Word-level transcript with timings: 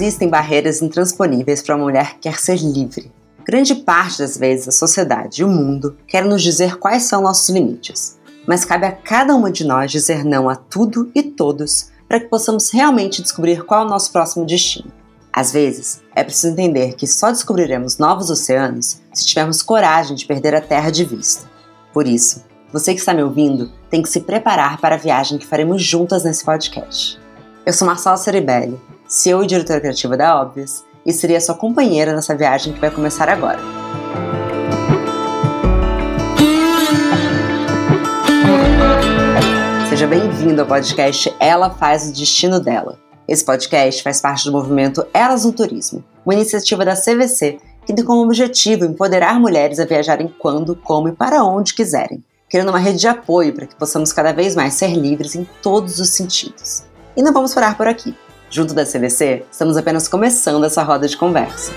existem 0.00 0.28
barreiras 0.28 0.82
intransponíveis 0.82 1.62
para 1.62 1.74
uma 1.74 1.84
mulher 1.84 2.14
que 2.14 2.28
quer 2.28 2.38
ser 2.38 2.58
livre. 2.58 3.10
Grande 3.42 3.74
parte 3.74 4.18
das 4.18 4.36
vezes 4.36 4.68
a 4.68 4.72
sociedade 4.72 5.40
e 5.40 5.44
o 5.44 5.48
mundo 5.48 5.96
querem 6.06 6.28
nos 6.28 6.42
dizer 6.42 6.76
quais 6.76 7.04
são 7.04 7.22
nossos 7.22 7.48
limites, 7.48 8.18
mas 8.46 8.64
cabe 8.64 8.84
a 8.84 8.92
cada 8.92 9.34
uma 9.34 9.50
de 9.50 9.64
nós 9.64 9.90
dizer 9.90 10.22
não 10.24 10.50
a 10.50 10.56
tudo 10.56 11.10
e 11.14 11.22
todos 11.22 11.90
para 12.06 12.20
que 12.20 12.26
possamos 12.26 12.70
realmente 12.70 13.22
descobrir 13.22 13.64
qual 13.64 13.82
é 13.82 13.86
o 13.86 13.88
nosso 13.88 14.12
próximo 14.12 14.44
destino. 14.44 14.92
Às 15.32 15.52
vezes, 15.52 16.02
é 16.14 16.22
preciso 16.22 16.52
entender 16.52 16.94
que 16.94 17.06
só 17.06 17.30
descobriremos 17.30 17.98
novos 17.98 18.30
oceanos 18.30 19.00
se 19.14 19.26
tivermos 19.26 19.62
coragem 19.62 20.14
de 20.14 20.26
perder 20.26 20.54
a 20.54 20.60
Terra 20.60 20.90
de 20.90 21.04
vista. 21.04 21.48
Por 21.92 22.06
isso, 22.06 22.44
você 22.72 22.92
que 22.92 23.00
está 23.00 23.14
me 23.14 23.22
ouvindo 23.22 23.72
tem 23.88 24.02
que 24.02 24.08
se 24.08 24.20
preparar 24.20 24.78
para 24.78 24.96
a 24.96 24.98
viagem 24.98 25.38
que 25.38 25.46
faremos 25.46 25.82
juntas 25.82 26.24
nesse 26.24 26.44
podcast. 26.44 27.18
Eu 27.64 27.72
sou 27.72 27.86
Marcela 27.86 28.16
Ceribelli, 28.16 28.80
CEO 29.08 29.44
e 29.44 29.46
diretora 29.46 29.80
criativa 29.80 30.16
da 30.16 30.40
Óbvias, 30.40 30.84
e 31.04 31.12
serei 31.12 31.36
a 31.36 31.40
sua 31.40 31.54
companheira 31.54 32.12
nessa 32.12 32.34
viagem 32.34 32.72
que 32.72 32.80
vai 32.80 32.90
começar 32.90 33.28
agora. 33.28 33.60
Seja 39.88 40.08
bem-vindo 40.08 40.60
ao 40.60 40.66
podcast 40.66 41.32
Ela 41.38 41.70
Faz 41.70 42.08
o 42.08 42.12
Destino 42.12 42.58
Dela. 42.58 42.98
Esse 43.28 43.44
podcast 43.44 44.02
faz 44.02 44.20
parte 44.20 44.44
do 44.44 44.52
movimento 44.52 45.06
Elas 45.14 45.44
no 45.44 45.52
Turismo, 45.52 46.04
uma 46.24 46.34
iniciativa 46.34 46.84
da 46.84 46.96
CVC 46.96 47.58
que 47.86 47.94
tem 47.94 48.04
como 48.04 48.24
objetivo 48.24 48.84
empoderar 48.84 49.38
mulheres 49.38 49.78
a 49.78 49.84
viajarem 49.84 50.34
quando, 50.40 50.74
como 50.74 51.08
e 51.08 51.12
para 51.12 51.44
onde 51.44 51.74
quiserem, 51.74 52.24
criando 52.50 52.70
uma 52.70 52.80
rede 52.80 52.98
de 52.98 53.06
apoio 53.06 53.54
para 53.54 53.66
que 53.66 53.76
possamos 53.76 54.12
cada 54.12 54.32
vez 54.32 54.56
mais 54.56 54.74
ser 54.74 54.92
livres 54.92 55.36
em 55.36 55.46
todos 55.62 56.00
os 56.00 56.08
sentidos. 56.08 56.82
E 57.16 57.22
não 57.22 57.32
vamos 57.32 57.54
parar 57.54 57.76
por 57.76 57.86
aqui. 57.86 58.12
Junto 58.56 58.72
da 58.72 58.86
CVC, 58.86 59.44
estamos 59.52 59.76
apenas 59.76 60.08
começando 60.08 60.64
essa 60.64 60.82
roda 60.82 61.06
de 61.06 61.14
conversa. 61.14 61.70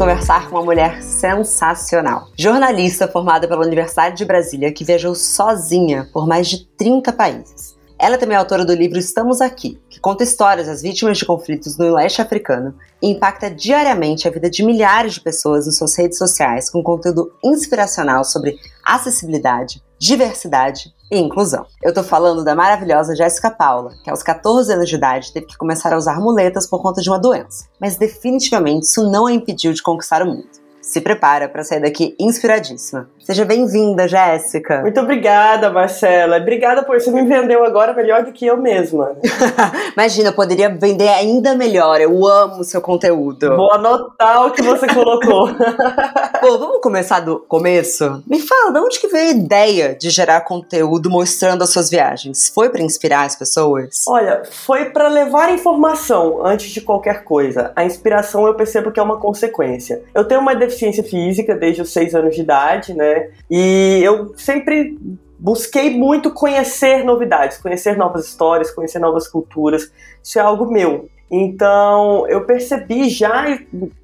Conversar 0.00 0.48
com 0.48 0.56
uma 0.56 0.64
mulher 0.64 1.02
sensacional. 1.02 2.28
Jornalista 2.34 3.06
formada 3.06 3.46
pela 3.46 3.66
Universidade 3.66 4.16
de 4.16 4.24
Brasília 4.24 4.72
que 4.72 4.82
viajou 4.82 5.14
sozinha 5.14 6.08
por 6.10 6.26
mais 6.26 6.48
de 6.48 6.66
30 6.78 7.12
países. 7.12 7.76
Ela 7.98 8.16
também 8.16 8.34
é 8.34 8.38
autora 8.38 8.64
do 8.64 8.72
livro 8.72 8.98
Estamos 8.98 9.42
Aqui, 9.42 9.78
que 9.90 10.00
conta 10.00 10.24
histórias 10.24 10.68
das 10.68 10.80
vítimas 10.80 11.18
de 11.18 11.26
conflitos 11.26 11.76
no 11.76 11.94
leste 11.94 12.22
africano 12.22 12.74
e 13.02 13.10
impacta 13.10 13.50
diariamente 13.50 14.26
a 14.26 14.30
vida 14.30 14.48
de 14.48 14.64
milhares 14.64 15.12
de 15.12 15.20
pessoas 15.20 15.66
em 15.66 15.70
suas 15.70 15.94
redes 15.98 16.16
sociais 16.16 16.70
com 16.70 16.82
conteúdo 16.82 17.30
inspiracional 17.44 18.24
sobre 18.24 18.56
acessibilidade, 18.82 19.82
diversidade 20.00 20.94
e 21.10 21.18
inclusão. 21.18 21.66
Eu 21.82 21.92
tô 21.92 22.02
falando 22.02 22.42
da 22.42 22.54
maravilhosa 22.54 23.14
Jéssica 23.14 23.50
Paula, 23.50 23.92
que 24.02 24.08
aos 24.08 24.22
14 24.22 24.72
anos 24.72 24.88
de 24.88 24.96
idade 24.96 25.30
teve 25.30 25.44
que 25.44 25.58
começar 25.58 25.92
a 25.92 25.98
usar 25.98 26.18
muletas 26.18 26.66
por 26.66 26.80
conta 26.80 27.02
de 27.02 27.10
uma 27.10 27.18
doença, 27.18 27.66
mas 27.78 27.98
definitivamente 27.98 28.84
isso 28.84 29.10
não 29.10 29.26
a 29.26 29.32
impediu 29.32 29.74
de 29.74 29.82
conquistar 29.82 30.22
o 30.22 30.26
mundo 30.26 30.59
se 30.90 31.00
prepara 31.00 31.48
para 31.48 31.62
sair 31.62 31.80
daqui 31.80 32.16
inspiradíssima. 32.18 33.08
Seja 33.20 33.44
bem-vinda, 33.44 34.08
Jéssica. 34.08 34.80
Muito 34.80 34.98
obrigada, 34.98 35.70
Marcela. 35.70 36.38
Obrigada 36.38 36.82
por 36.82 37.00
você 37.00 37.12
me 37.12 37.22
vendeu 37.22 37.64
agora 37.64 37.94
melhor 37.94 38.24
do 38.24 38.32
que 38.32 38.44
eu 38.44 38.56
mesma. 38.56 39.12
Imagina, 39.96 40.30
eu 40.30 40.32
poderia 40.32 40.68
vender 40.68 41.06
ainda 41.06 41.54
melhor. 41.54 42.00
Eu 42.00 42.26
amo 42.26 42.62
o 42.62 42.64
seu 42.64 42.80
conteúdo. 42.80 43.54
Vou 43.54 43.72
anotar 43.72 44.46
o 44.46 44.50
que 44.50 44.62
você 44.62 44.88
colocou. 44.88 45.46
Bom, 46.42 46.58
vamos 46.58 46.80
começar 46.80 47.20
do 47.20 47.38
começo? 47.38 48.24
Me 48.26 48.40
fala, 48.40 48.72
de 48.72 48.80
onde 48.80 48.98
que 48.98 49.06
veio 49.06 49.28
a 49.28 49.32
ideia 49.32 49.94
de 49.94 50.10
gerar 50.10 50.40
conteúdo 50.40 51.08
mostrando 51.08 51.62
as 51.62 51.70
suas 51.70 51.88
viagens? 51.88 52.50
Foi 52.52 52.68
para 52.68 52.82
inspirar 52.82 53.26
as 53.26 53.36
pessoas? 53.36 54.04
Olha, 54.08 54.42
foi 54.50 54.86
para 54.86 55.06
levar 55.06 55.52
informação 55.52 56.44
antes 56.44 56.72
de 56.72 56.80
qualquer 56.80 57.22
coisa. 57.22 57.70
A 57.76 57.84
inspiração 57.84 58.44
eu 58.48 58.54
percebo 58.54 58.90
que 58.90 58.98
é 58.98 59.02
uma 59.02 59.20
consequência. 59.20 60.02
Eu 60.12 60.24
tenho 60.24 60.40
uma 60.40 60.56
deficiência 60.56 60.79
deficiência 60.80 61.04
física 61.04 61.54
desde 61.54 61.82
os 61.82 61.92
seis 61.92 62.14
anos 62.14 62.34
de 62.34 62.40
idade, 62.40 62.94
né? 62.94 63.30
E 63.50 64.00
eu 64.02 64.34
sempre 64.36 64.98
busquei 65.38 65.90
muito 65.90 66.32
conhecer 66.32 67.04
novidades, 67.04 67.58
conhecer 67.58 67.96
novas 67.96 68.26
histórias, 68.26 68.70
conhecer 68.70 68.98
novas 68.98 69.28
culturas. 69.28 69.90
Isso 70.22 70.38
é 70.38 70.42
algo 70.42 70.70
meu. 70.70 71.08
Então, 71.30 72.26
eu 72.26 72.44
percebi 72.44 73.08
já 73.08 73.58